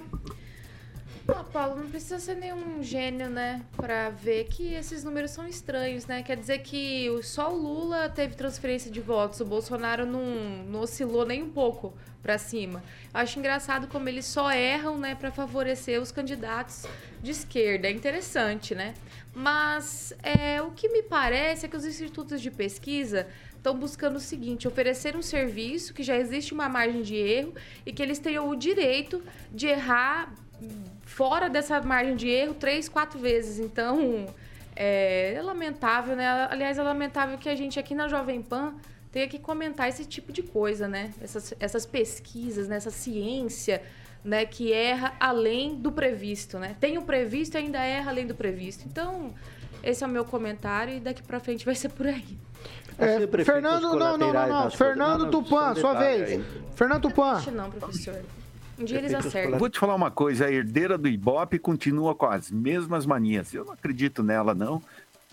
[1.29, 6.05] Ah, Paulo, não precisa ser nenhum gênio, né, para ver que esses números são estranhos,
[6.05, 6.23] né?
[6.23, 10.23] Quer dizer que só o Lula teve transferência de votos, o Bolsonaro não,
[10.65, 12.81] não oscilou nem um pouco para cima.
[13.13, 16.85] Eu acho engraçado como eles só erram, né, para favorecer os candidatos
[17.21, 17.87] de esquerda.
[17.87, 18.93] É interessante, né?
[19.33, 24.19] Mas é, o que me parece é que os institutos de pesquisa estão buscando o
[24.19, 27.53] seguinte: oferecer um serviço que já existe uma margem de erro
[27.85, 29.21] e que eles tenham o direito
[29.51, 30.33] de errar
[31.17, 33.57] fora dessa margem de erro três, quatro vezes.
[33.57, 34.27] Então,
[34.75, 36.47] é, é lamentável, né?
[36.47, 38.75] Aliás, é lamentável que a gente aqui na Jovem Pan
[39.11, 41.11] tenha que comentar esse tipo de coisa, né?
[41.19, 42.75] Essas, essas pesquisas, né?
[42.75, 43.81] essa ciência,
[44.23, 44.45] né?
[44.45, 46.75] Que erra além do previsto, né?
[46.79, 48.85] Tem o previsto e ainda erra além do previsto.
[48.85, 49.33] Então,
[49.81, 52.37] esse é o meu comentário e daqui para frente vai ser por aí.
[52.99, 54.69] É, Fernando, não, não, não, não.
[54.69, 56.45] Fernando Tupan, sua vez.
[56.75, 57.41] Fernando Tupan.
[57.51, 58.21] Não, professor.
[58.79, 59.57] Um dia eles acertam.
[59.57, 63.53] Vou te falar uma coisa, a herdeira do Ibope continua com as mesmas manias.
[63.53, 64.81] Eu não acredito nela, não.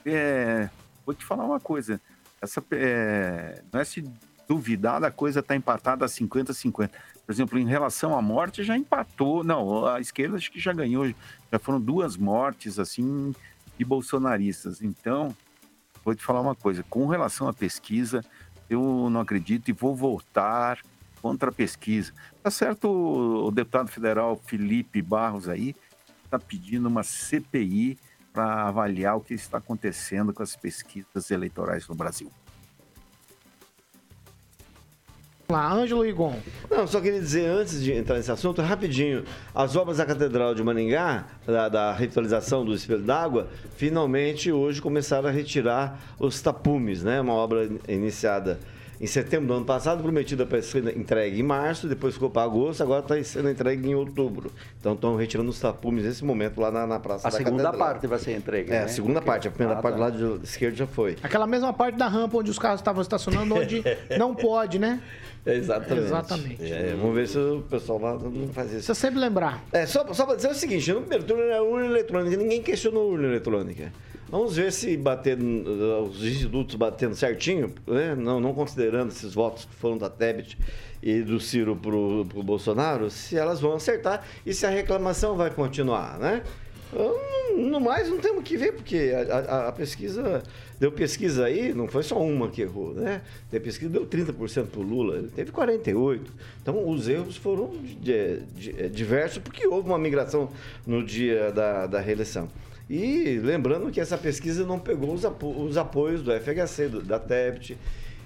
[0.05, 0.69] É,
[1.05, 2.01] vou te falar uma coisa.
[2.41, 4.05] Essa, é, não é se
[4.49, 6.91] duvidar da coisa está empatada a 50-50.
[7.27, 9.43] Por exemplo, em relação à morte, já empatou.
[9.45, 11.07] Não, a esquerda acho que já ganhou.
[11.51, 13.35] Já foram duas mortes, assim,
[13.79, 14.83] de bolsonaristas.
[14.83, 15.35] Então,
[16.05, 16.83] vou te falar uma coisa.
[16.89, 18.23] Com relação à pesquisa,
[18.69, 20.79] eu não acredito e vou voltar
[21.25, 22.13] contra a pesquisa.
[22.43, 25.75] Tá certo o deputado federal Felipe Barros aí
[26.23, 27.99] está pedindo uma CPI
[28.31, 32.31] para avaliar o que está acontecendo com as pesquisas eleitorais no Brasil.
[35.49, 36.39] Lá, Ângelo Igon.
[36.71, 40.63] Não, só queria dizer, antes de entrar nesse assunto, rapidinho, as obras da Catedral de
[40.63, 47.19] Maningá, da, da revitalização do espelho d'água, finalmente hoje começaram a retirar os tapumes, né?
[47.19, 48.61] Uma obra iniciada
[49.05, 52.83] em setembro do ano passado, prometida para ser entregue em março, depois ficou para agosto,
[52.83, 54.51] agora está sendo entregue em outubro.
[54.81, 57.87] Então estão retirando os tapumes nesse momento lá na, na Praça A da segunda Catedral.
[57.87, 58.85] parte vai ser entregue, É, né?
[58.85, 59.47] a segunda parte.
[59.47, 60.01] A primeira Ah, parte tá.
[60.05, 61.17] lá do esquerdo já foi.
[61.23, 63.83] Aquela mesma parte da rampa onde os carros estavam estacionando, onde
[64.19, 65.03] não pode, né?
[65.47, 66.07] Exatamente.
[66.07, 66.73] Exatamente.
[66.73, 68.83] É, vamos ver se o pessoal lá não faz isso.
[68.87, 69.63] Você sempre lembrar.
[69.73, 73.03] É, só, só para dizer o seguinte, no primeiro turno era urna eletrônica, ninguém questionou
[73.03, 73.93] a urna eletrônica.
[74.29, 78.15] Vamos ver se bater, uh, os institutos batendo certinho, né?
[78.17, 80.59] não, não considerando esses votos que foram da Tebet
[81.03, 85.51] e do Ciro pro, pro Bolsonaro, se elas vão acertar e se a reclamação vai
[85.51, 86.43] continuar, né?
[87.57, 90.43] No mais, não temos que ver, porque a, a- a pesquisa,
[90.81, 93.21] deu pesquisa aí, não foi só uma que errou, né?
[93.51, 96.21] Tem pesquisa deu 30% para o Lula, ele teve 48%.
[96.63, 97.71] Então, os erros foram
[98.01, 100.49] de- de- eh, diversos, porque houve uma migração
[100.87, 102.49] no dia da, da reeleição.
[102.89, 107.19] E lembrando que essa pesquisa não pegou os, apo- os apoios do FHC, do- da
[107.19, 107.79] TEBT,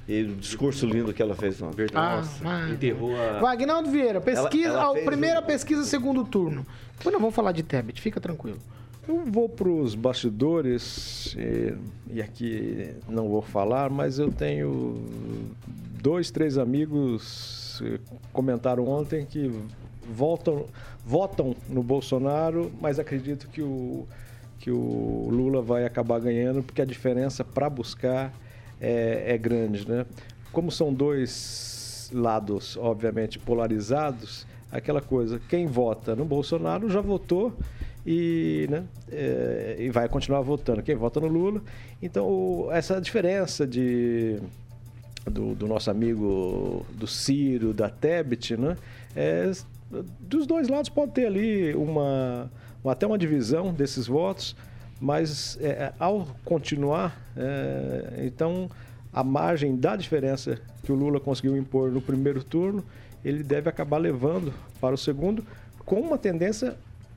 [0.08, 1.86] e do discurso lindo que ela fez ontem.
[1.94, 3.38] Ah, mas- Enterrou a.
[3.40, 6.66] Vagnaldo Vieira, pesquisa, Ela- ela a primeira um- pesquisa, segundo turno.
[6.96, 8.58] Depois nós vamos falar de Tebet, fica tranquilo.
[9.06, 11.74] Eu vou para os bastidores, e,
[12.14, 14.96] e aqui não vou falar, mas eu tenho
[16.02, 18.00] dois, três amigos que
[18.32, 19.50] comentaram ontem que
[20.10, 20.66] voltam,
[21.06, 24.06] votam no Bolsonaro, mas acredito que o,
[24.58, 28.32] que o Lula vai acabar ganhando, porque a diferença para buscar
[28.80, 29.88] é, é grande.
[29.88, 30.04] Né?
[30.52, 37.52] Como são dois lados, obviamente, polarizados, aquela coisa, quem vota no Bolsonaro já votou
[38.06, 40.82] e, né, é, e vai continuar votando.
[40.82, 41.60] Quem vota no Lula.
[42.02, 44.38] Então, o- essa diferença de,
[45.26, 48.76] do, do nosso amigo do Ciro, da Tebet, né,
[49.14, 49.50] é,
[50.20, 52.50] dos dois lados pode ter ali uma, uma-
[52.90, 54.56] até uma divisão desses votos,
[55.00, 58.68] mas é, ao continuar, é, então
[59.12, 62.84] a margem da diferença que o Lula conseguiu impor no primeiro turno,
[63.24, 65.44] ele deve acabar levando para o segundo,
[65.84, 66.76] com uma tendência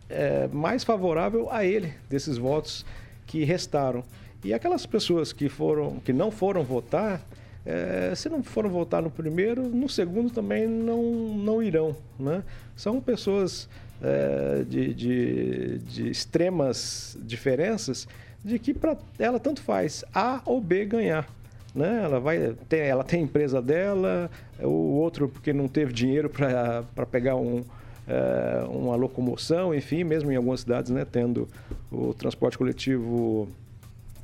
[0.10, 2.86] é, mais favorável a ele desses votos
[3.26, 4.04] que restaram.
[4.44, 7.22] E aquelas pessoas que foram, que não foram votar,
[7.66, 11.96] é, se não foram votar no primeiro, no segundo também não, não irão.
[12.20, 12.44] Né?
[12.76, 13.70] São pessoas
[14.02, 18.08] é, de, de, de extremas diferenças
[18.44, 21.28] de que para ela tanto faz A ou B ganhar.
[21.74, 22.02] Né?
[22.04, 24.30] Ela, vai, tem, ela tem a empresa dela,
[24.60, 27.64] o outro porque não teve dinheiro para pegar um,
[28.08, 31.48] é, uma locomoção, enfim, mesmo em algumas cidades, né, tendo
[31.92, 33.48] o transporte coletivo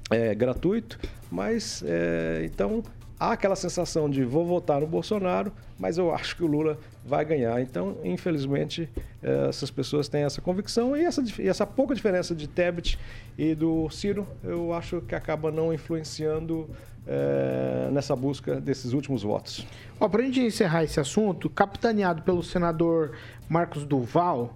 [0.09, 0.99] é, gratuito,
[1.31, 2.83] mas é, então
[3.19, 7.23] há aquela sensação de vou votar no Bolsonaro, mas eu acho que o Lula vai
[7.25, 7.59] ganhar.
[7.61, 8.89] Então, infelizmente,
[9.21, 12.97] é, essas pessoas têm essa convicção e essa, e essa pouca diferença de Tebet
[13.37, 16.69] e do Ciro, eu acho que acaba não influenciando
[17.07, 19.65] é, nessa busca desses últimos votos.
[19.99, 23.13] Ó, pra gente encerrar esse assunto, capitaneado pelo senador
[23.49, 24.53] Marcos Duval,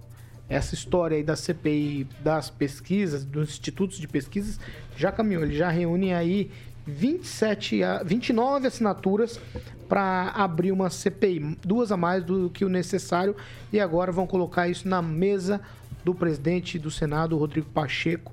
[0.48, 4.60] essa história aí da CPI das pesquisas, dos institutos de pesquisas,
[4.96, 5.42] já caminhou.
[5.42, 6.50] Ele já reúne aí
[6.86, 9.40] 27, a- 29 assinaturas
[9.88, 13.36] para abrir uma CPI, duas a mais do que o necessário,
[13.72, 15.60] e agora vão colocar isso na mesa
[16.04, 18.32] do presidente do Senado, Rodrigo Pacheco,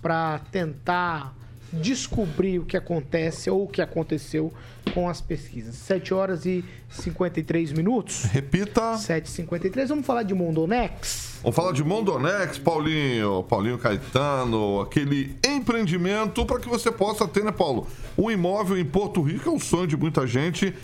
[0.00, 1.34] para tentar
[1.72, 4.52] descobrir o que acontece ou o que aconteceu
[4.92, 5.74] com as pesquisas.
[5.76, 8.24] 7 horas e 53 minutos.
[8.24, 8.94] Repita.
[8.94, 9.86] 7h53.
[9.86, 11.38] Vamos falar de Mondonex?
[11.42, 17.52] Vamos falar de Mondonex, Paulinho, Paulinho Caetano, aquele empreendimento para que você possa ter, né,
[17.52, 17.86] Paulo?
[18.18, 20.74] Um imóvel em Porto Rico é um sonho de muita gente,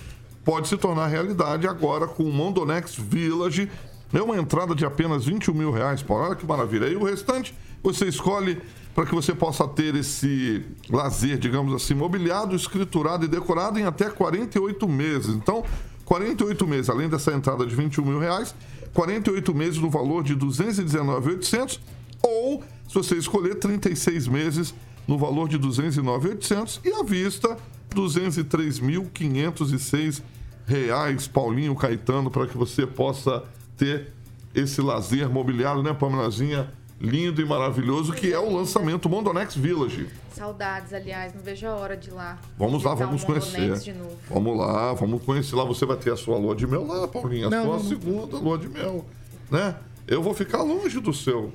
[0.44, 3.70] pode se tornar realidade agora com o Mondonex Village.
[4.14, 6.24] É uma entrada de apenas 21 mil reais, Paulo.
[6.24, 6.86] Olha que maravilha.
[6.86, 7.54] E o restante
[7.86, 8.58] você escolhe
[8.94, 14.08] para que você possa ter esse lazer, digamos assim, mobiliado, escriturado e decorado em até
[14.08, 15.34] 48 meses.
[15.34, 15.62] Então,
[16.06, 18.54] 48 meses, além dessa entrada de 21 mil reais,
[18.94, 21.78] 48 meses no valor de 219,800
[22.22, 24.74] ou, se você escolher, 36 meses
[25.06, 27.58] no valor de 209,800 e à vista,
[27.94, 30.22] 203.506
[30.66, 33.44] reais, Paulinho Caetano, para que você possa
[33.76, 34.14] ter
[34.54, 36.72] esse lazer mobiliado, né, Pamelazinha?
[36.98, 40.08] Lindo e maravilhoso, que é o lançamento Mondonex Village.
[40.32, 42.38] Saudades, aliás, não vejo a hora de ir lá.
[42.58, 43.78] Vamos lá, vamos conhecer.
[43.78, 44.16] de novo.
[44.30, 45.64] Vamos lá, vamos conhecer lá.
[45.64, 47.48] Você vai ter a sua lua de mel lá, Paulinha.
[47.48, 47.88] A Não, sua não, não.
[47.88, 49.04] segunda lua de mel.
[49.50, 49.74] Né?
[50.08, 51.52] Eu vou ficar longe do seu.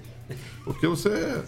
[0.63, 1.41] Porque você.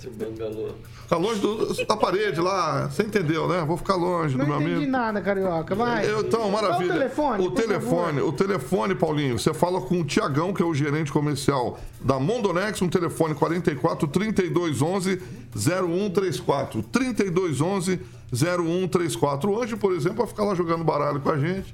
[1.03, 2.87] Ficar longe do- da parede lá.
[2.89, 3.63] Você entendeu, né?
[3.65, 4.91] Vou ficar longe Não do meu entendi amigo.
[4.91, 5.75] nada, carioca.
[5.75, 6.09] Vai.
[6.09, 6.87] Eu, então, maravilha.
[6.87, 7.47] Qual o telefone?
[7.47, 8.29] O telefone, favor?
[8.29, 9.37] o telefone, Paulinho.
[9.39, 14.07] Você fala com o Tiagão, que é o gerente comercial da Mondonex, um telefone 44
[14.07, 15.21] 3211
[15.55, 16.81] 0134.
[16.83, 17.99] 3211
[18.33, 19.51] 0134.
[19.51, 21.73] O Anjo, por exemplo, vai ficar lá jogando baralho com a gente.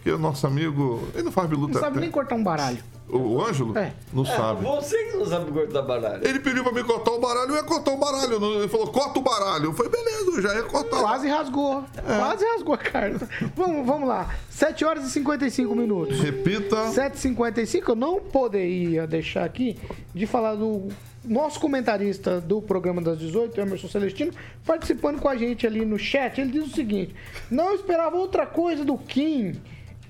[0.00, 1.74] Porque o nosso amigo, ele não faz biluta.
[1.74, 2.82] Não sabe nem cortar um baralho.
[3.06, 3.76] O, o Ângelo?
[3.76, 3.92] É.
[4.14, 4.64] Não sabe.
[4.64, 6.26] Você que não sabe cortar baralho.
[6.26, 8.60] Ele pediu pra mim cortar o baralho, eu ia cortar o baralho.
[8.60, 9.66] Ele falou, corta o baralho.
[9.66, 11.00] Eu falei, beleza, eu já ia cortar.
[11.00, 11.84] Quase rasgou.
[11.98, 12.18] É.
[12.18, 13.28] Quase rasgou a carta.
[13.54, 14.34] Vamos, vamos lá.
[14.48, 16.18] 7 horas e 55 minutos.
[16.18, 16.76] Repita.
[16.76, 19.78] 7h55, eu não poderia deixar aqui
[20.14, 20.88] de falar do
[21.22, 24.32] nosso comentarista do programa das 18, Emerson Celestino,
[24.64, 26.40] participando com a gente ali no chat.
[26.40, 27.14] Ele diz o seguinte:
[27.50, 29.60] não esperava outra coisa do Kim.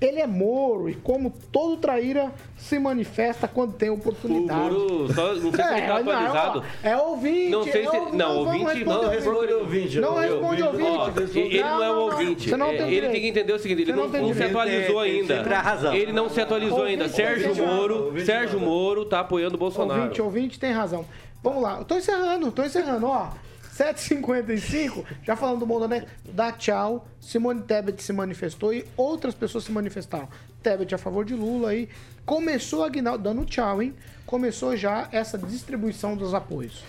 [0.01, 4.59] Ele é Moro e, como todo traíra, se manifesta quando tem O oportunidade.
[4.59, 6.59] Moro, só, não sei se ele tá não, atualizado.
[6.83, 7.49] ó, É ouvinte.
[7.51, 9.53] Não sei se- é ou- não, vamos ouvinte não ouvinte.
[9.53, 10.87] ouvinte, Não responde ouvinte.
[10.89, 12.49] Ó, ele não é um ouvinte.
[12.49, 13.11] Você não tem É, ele direito.
[13.11, 15.95] tem que entender o seguinte: ele não não, tem não se atualizou Ele tem- ainda.
[15.95, 17.03] Ele não se atualizou ainda.
[17.03, 18.65] Ouvinte, Sérgio ouvinte, Moro, ouvinte, Sérgio ouvinte.
[18.71, 20.01] Moro tá apoiando o Bolsonaro.
[20.01, 21.05] Ouvinte, ouvinte, tem razão.
[21.43, 23.29] Vamos lá, eu tô encerrando, tô encerrando, ó.
[23.75, 26.05] 7h55, já falando do mundo, né?
[26.33, 27.07] Dá tchau.
[27.19, 30.27] Simone Tebet se manifestou e outras pessoas se manifestaram.
[30.61, 31.89] Tebet a favor de Lula aí.
[32.25, 33.93] Começou a Aguinaldo dando tchau, hein?
[34.25, 36.83] Começou já essa distribuição dos apoios.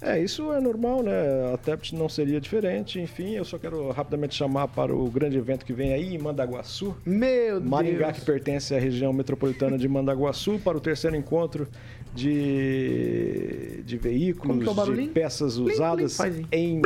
[0.00, 1.52] É, isso é normal, né?
[1.52, 3.00] A TEPT não seria diferente.
[3.00, 6.96] Enfim, eu só quero rapidamente chamar para o grande evento que vem aí em Mandaguaçu.
[7.04, 8.20] Meu Maringá, Deus.
[8.20, 11.66] que pertence à região metropolitana de Mandaguaçu, para o terceiro encontro
[12.14, 16.46] de, de é veículos, o de peças Plim, plim, usadas aí.
[16.50, 16.82] em,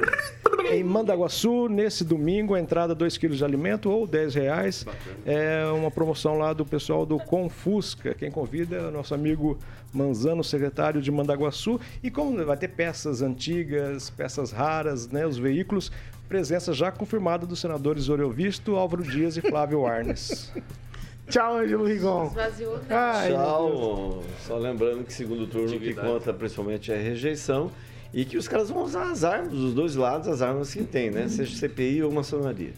[0.70, 1.68] em Mandaguaçu.
[1.68, 4.86] Nesse domingo, a entrada 2 kg de alimento ou 10 reais.
[5.24, 8.14] É uma promoção lá do pessoal do Confusca.
[8.14, 9.58] Quem convida é o nosso amigo
[9.92, 11.80] Manzano, secretário de Mandaguaçu.
[12.02, 15.92] E como vai ter peças antigas, peças raras, né, os veículos,
[16.28, 20.52] presença já confirmada dos senadores Oriovisto, Álvaro Dias e Flávio Arnes.
[21.33, 22.26] Tchau, Ângelo Rigon.
[22.26, 22.78] Esvaziou?
[22.91, 23.30] Ai.
[23.33, 24.22] Tchau.
[24.47, 27.70] Só lembrando que segundo turno o que conta principalmente é a rejeição
[28.12, 31.11] e que os caras vão usar as armas, dos dois lados, as armas que tem,
[31.11, 31.28] né?
[31.28, 32.74] Seja CPI ou maçonaria.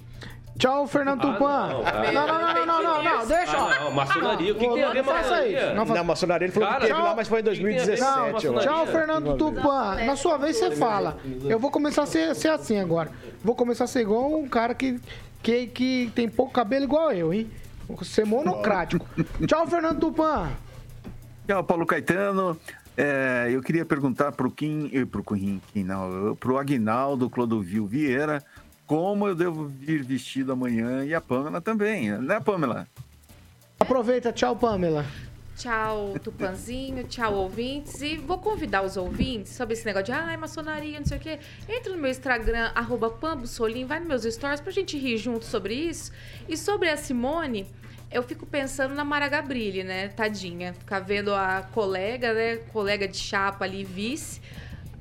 [0.57, 1.67] Tchau, Fernando Ah, Tupan.
[1.69, 3.57] não, Não, não, não, não, não, não, não, deixa.
[3.59, 5.59] Ah, não, maçonaria, o que, que tem a ver Não faça maçonaria?
[5.67, 7.09] isso, não maçonaria ele falou Cara, que teve tchau.
[7.09, 8.01] lá, mas foi em Que tem a ver com 2017.
[8.29, 8.59] eu maçonaria?
[8.59, 8.69] acho.
[8.69, 9.95] Tchau, Fernando Tupan.
[10.07, 11.17] Na sua vez você fala.
[11.45, 13.11] Eu vou começar a ser, ser assim agora.
[13.43, 15.01] Vou começar a ser igual um cara que,
[15.43, 17.51] que, que tem pouco cabelo igual eu, hein?
[18.03, 19.07] Ser monocrático.
[19.47, 20.51] Tchau, Fernando Tupan.
[21.47, 22.59] Tchau, Paulo Caetano.
[22.97, 27.29] É, eu queria perguntar para o Kim, eh, pro Kim, Kim, não, para o Aguinaldo
[27.29, 28.43] Clodovil Vieira,
[28.87, 32.87] como eu devo vir vestido amanhã e a Pamela também, né, Pamela?
[33.81, 35.05] Aproveita, tchau, Pamela.
[35.57, 38.03] Tchau, Tupanzinho, tchau, ouvintes.
[38.03, 41.39] E vou convidar os ouvintes sobre esse negócio de ai, maçonaria, não sei o quê.
[41.69, 45.75] Entra no meu Instagram, arroba Pambusolim, vai nos meus stories pra gente rir junto sobre
[45.75, 46.13] isso.
[46.49, 47.67] E sobre a Simone,
[48.11, 50.09] eu fico pensando na Mara Gabrilli, né?
[50.09, 50.73] Tadinha.
[50.73, 52.57] Ficar vendo a colega, né?
[52.73, 54.41] Colega de chapa ali, vice,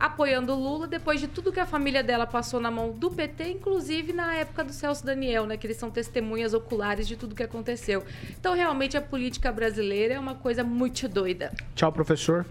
[0.04, 3.52] apoiando o Lula depois de tudo que a família dela passou na mão do PT,
[3.52, 5.56] inclusive na época do Celso Daniel, né?
[5.56, 8.04] Que eles são testemunhas oculares de tudo que aconteceu.
[8.38, 11.54] Então, realmente, a política brasileira é uma coisa muito doida.
[11.74, 12.46] Tchau, professor.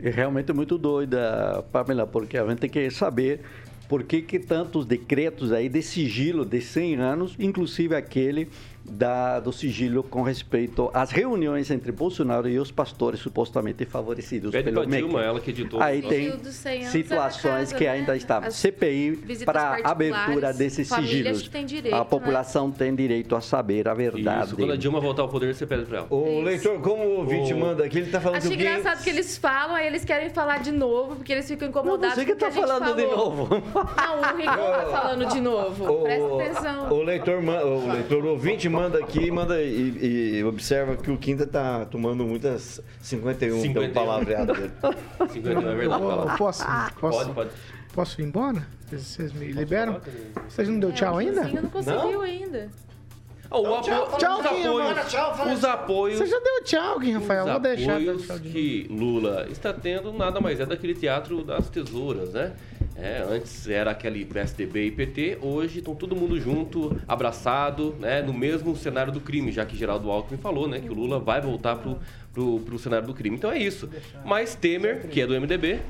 [0.00, 3.42] É realmente muito doida, Pamela, porque a gente tem que saber
[3.86, 8.48] por que, que tantos decretos aí de sigilo de 100 anos, inclusive aquele
[8.86, 14.64] da, do sigilo com respeito às reuniões entre Bolsonaro e os pastores supostamente favorecidos Pede
[14.70, 15.28] pelo pra Dilma, MEC.
[15.28, 15.80] ela que editou.
[15.82, 18.18] Aí tem Sigilo dos 100 anos é situações na que casa, ainda né?
[18.18, 21.42] está As CPI para abertura desses sigilos.
[21.66, 22.04] direito, a né?
[22.04, 24.46] população tem direito a saber a verdade.
[24.48, 26.06] Isso, quando a Dilma voltar ao poder, você pede pra ela.
[26.10, 26.42] O Isso.
[26.42, 29.10] leitor, como o ouvinte O- manda aqui, ele tá falando Acho que o engraçado que
[29.10, 32.16] eles falam, aí eles querem falar de novo, porque eles ficam incomodados.
[32.16, 33.16] Você que o tá gente falando de falou.
[33.16, 33.48] novo.
[33.54, 36.02] Não, o Rigon tá falando de novo.
[36.02, 36.92] Presta atenção.
[36.92, 41.46] O leitor, o leitor o ouvinte manda aqui manda e, e observa que o Quinta
[41.46, 43.62] tá tomando muitas 51, 51.
[43.62, 43.72] 51.
[43.72, 44.72] pelo palavreado dele.
[45.32, 46.02] 51 é verdade.
[46.02, 46.36] Fala.
[46.36, 46.64] posso,
[47.00, 47.50] posso, Pode, pode.
[47.94, 48.66] posso ir embora?
[48.90, 50.00] Vocês me liberam?
[50.48, 51.34] Vocês não deu tchau É, o ainda?
[51.42, 52.68] Joãozinho não conseguiu ainda.
[53.50, 57.44] Ah, o apo- tchau, os Kim, apoios, os apoios, Você já deu tchau, Kim, Rafael.
[57.44, 57.86] os Vou deixar.
[57.86, 62.52] dar apoios tchau que Lula está tendo nada mais é daquele teatro das tesouras, né?
[62.96, 68.22] É, antes era aquele PSDB e PT, hoje estão todo mundo junto, abraçado, né?
[68.22, 70.80] No mesmo cenário do crime, já que Geraldo Alckmin falou, né?
[70.80, 71.98] Que o Lula vai voltar pro,
[72.32, 73.36] pro, pro cenário do crime.
[73.36, 73.90] Então é isso.
[74.24, 75.80] Mas Temer, que é do MDB,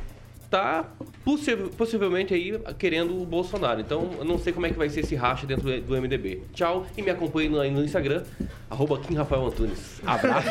[0.55, 0.85] tá
[1.25, 3.81] possi- possivelmente aí querendo o Bolsonaro.
[3.81, 6.43] Então eu não sei como é que vai ser esse racha dentro do MDB.
[6.53, 8.23] Tchau e me acompanhe no, no Instagram,
[8.71, 10.01] arroba Kim Rafael Antunes.
[10.07, 10.49] Abraço.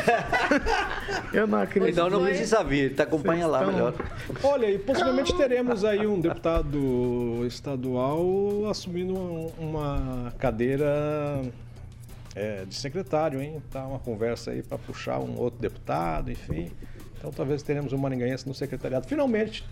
[1.32, 1.90] Eu não acredito.
[1.92, 3.94] Então não precisa vir, te acompanha lá estão- melhor.
[4.42, 11.40] Olha, e possivelmente teremos aí um deputado estadual assumindo um- uma cadeira
[12.36, 13.62] é, de secretário, hein?
[13.70, 16.70] Tá uma conversa aí para puxar um outro deputado, enfim.
[17.16, 19.06] Então talvez teremos um maringaense no secretariado.
[19.08, 19.64] Finalmente,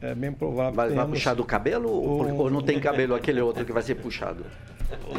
[0.00, 3.40] é bem provável Mas vai puxar do cabelo ou, um- ou não tem cabelo aquele
[3.40, 4.44] outro que vai ser puxado?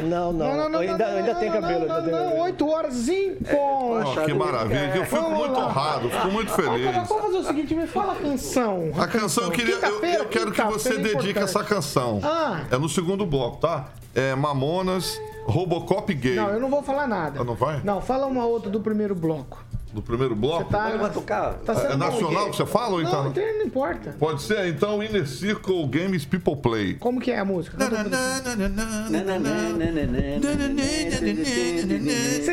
[0.02, 1.82] Não, não, ainda, ainda tem cabelo.
[1.82, 2.42] ainda tem Não, cabelo.
[2.42, 4.20] 8 horas em ponto.
[4.26, 4.92] Que maravilha.
[4.96, 5.66] Eu fico Vamos muito lá.
[5.66, 7.08] honrado, fico muito Vamos feliz.
[7.08, 8.90] fazer o seguinte, me fala a canção.
[8.98, 9.76] A canção eu queria.
[9.76, 12.20] Eu, eu quero que você é dedique essa canção.
[12.22, 12.64] Ah.
[12.70, 13.88] É no segundo bloco, tá?
[14.14, 16.34] É Mamonas, Robocop Gay.
[16.34, 17.40] Não, eu não vou falar nada.
[17.40, 17.80] Ah, não vai?
[17.82, 19.64] Não, fala uma outra do primeiro bloco.
[19.92, 20.64] Do primeiro bloco?
[20.64, 20.88] Você tá.
[20.96, 21.54] Vai tocar?
[21.54, 23.24] Tá É nacional que você fala ou Não, então?
[23.24, 24.16] não, não importa.
[24.18, 26.94] Pode ser, então, Inner Circle Games People Play.
[26.94, 27.76] Como que é a música?
[27.76, 27.92] Vocês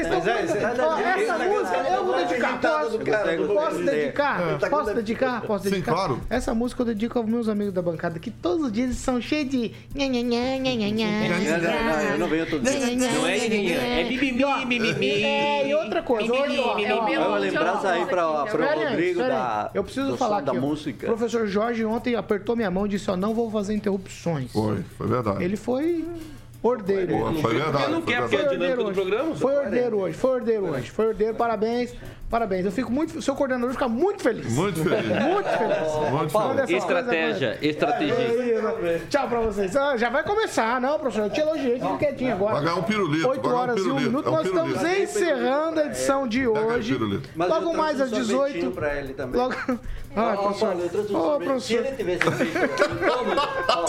[0.05, 0.39] estão é, tá
[1.19, 2.59] essa tá música eu vou a dedicar.
[2.59, 4.59] Posso, do cara, não posso dedicar?
[4.59, 5.41] Tá Posso dedicar?
[5.41, 5.93] Posso Sim, dedicar?
[5.93, 6.21] claro.
[6.29, 9.49] Essa música eu dedico aos meus amigos da bancada, que todos os dias são cheios
[9.49, 9.71] de.
[9.95, 12.95] Não, não, não, eu não venho todo dia.
[12.95, 15.23] Não é é mimimi, mimimi.
[15.23, 17.28] É, e outra coisa, Mimimi, mimimi.
[17.29, 18.45] Uma lembrança aí para o
[18.89, 20.59] Rodrigo da, Eu preciso falar da aqui.
[20.61, 21.05] música.
[21.05, 24.51] O professor Jorge ontem apertou minha mão e disse: Ó, não vou fazer interrupções.
[24.51, 25.43] Foi, foi verdade.
[25.43, 26.05] Ele foi
[26.61, 27.17] ordeiro.
[27.17, 27.83] Pô, foi verdade.
[27.83, 29.35] Eu não foi quero, porque é a dinâmica do programa.
[29.35, 31.93] Foi ordeiro hoje, foi ordeiro hoje, foi ordeiro, parabéns,
[32.29, 32.65] parabéns.
[32.65, 34.51] Eu fico muito, o seu coordenador fica muito feliz.
[34.51, 35.07] Muito feliz.
[35.07, 36.11] Muito feliz.
[36.11, 36.69] Muito feliz.
[36.69, 38.15] Estratégia, estratégia.
[38.15, 38.53] acontecem.
[38.89, 39.07] É isso.
[39.09, 39.75] Tchau pra vocês.
[39.75, 41.25] Ah, Já vai começar, não, professor?
[41.25, 42.59] Eu te elogiei, fique quietinho agora.
[42.59, 44.27] Ganhar um pirulito, 8 vai ganhar um horas e 1 pirulito, minuto.
[44.27, 46.97] é um Nós estamos encerrando a edição de hoje.
[47.35, 48.71] Logo mais um às sorvetinho 18.
[48.71, 49.39] pra ele também.
[49.39, 49.55] Logo.
[50.15, 50.75] Ó, professor.
[51.11, 51.77] Um Ô, professor.
[51.85, 52.67] ele tivesse feito...
[53.05, 53.85] Toma, ó.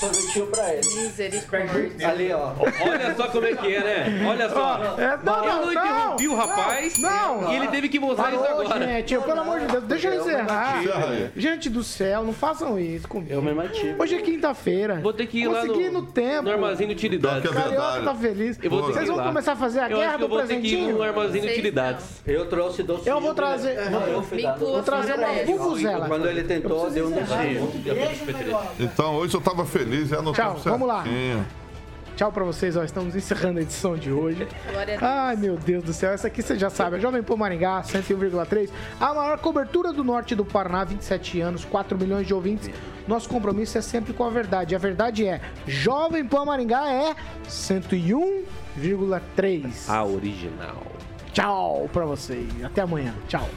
[0.00, 0.86] Sorvetinho pra ele.
[0.94, 2.08] Misericórdia.
[2.08, 2.52] Ali, ó.
[2.88, 4.26] Olha só como é que é, né?
[4.28, 4.96] Olha só.
[4.98, 7.52] É, não, eu não, não interrompi o rapaz Não.
[7.52, 8.86] e ele teve que mostrar isso Parou, agora.
[8.86, 10.82] gente, pelo amor de Deus, deixa eu encerrar.
[11.36, 13.32] Gente do céu, não façam isso comigo.
[13.32, 13.94] Eu me mantive.
[13.98, 15.00] Hoje é quinta-feira.
[15.00, 16.42] Vou ter que ir lá no, no tempo.
[16.42, 17.50] no armazém de utilidades.
[17.50, 18.58] É Carioca tá feliz.
[18.62, 19.24] Eu vou ter que Vocês vão lá.
[19.24, 20.96] começar a fazer a Eu guerra acho que eu do vou ter que ir presentinho?
[20.96, 22.04] no armazém de utilidades.
[22.26, 23.14] Eu trouxe docinho.
[23.14, 24.22] Eu vou trazer, vou, Eu
[24.58, 26.06] vou trazer uma vuvuzela.
[26.08, 27.72] Quando ele tentou, deu um docinho.
[28.80, 31.04] Então, hoje eu tava feliz e anotei Tchau, vamos lá.
[32.16, 32.84] Tchau pra vocês, ó.
[32.84, 34.46] Estamos encerrando a edição de hoje.
[34.70, 35.02] Glória a Deus.
[35.02, 36.12] Ai, meu Deus do céu.
[36.12, 36.94] Essa aqui você já sabe.
[36.96, 38.70] A Jovem Pan Maringá, 101,3.
[39.00, 42.70] A maior cobertura do norte do Paraná, 27 anos, 4 milhões de ouvintes.
[43.08, 44.76] Nosso compromisso é sempre com a verdade.
[44.76, 47.16] A verdade é, Jovem Pan Maringá é
[47.48, 49.88] 101,3.
[49.88, 50.84] A original.
[51.32, 52.46] Tchau pra vocês.
[52.62, 53.12] Até amanhã.
[53.26, 53.48] Tchau.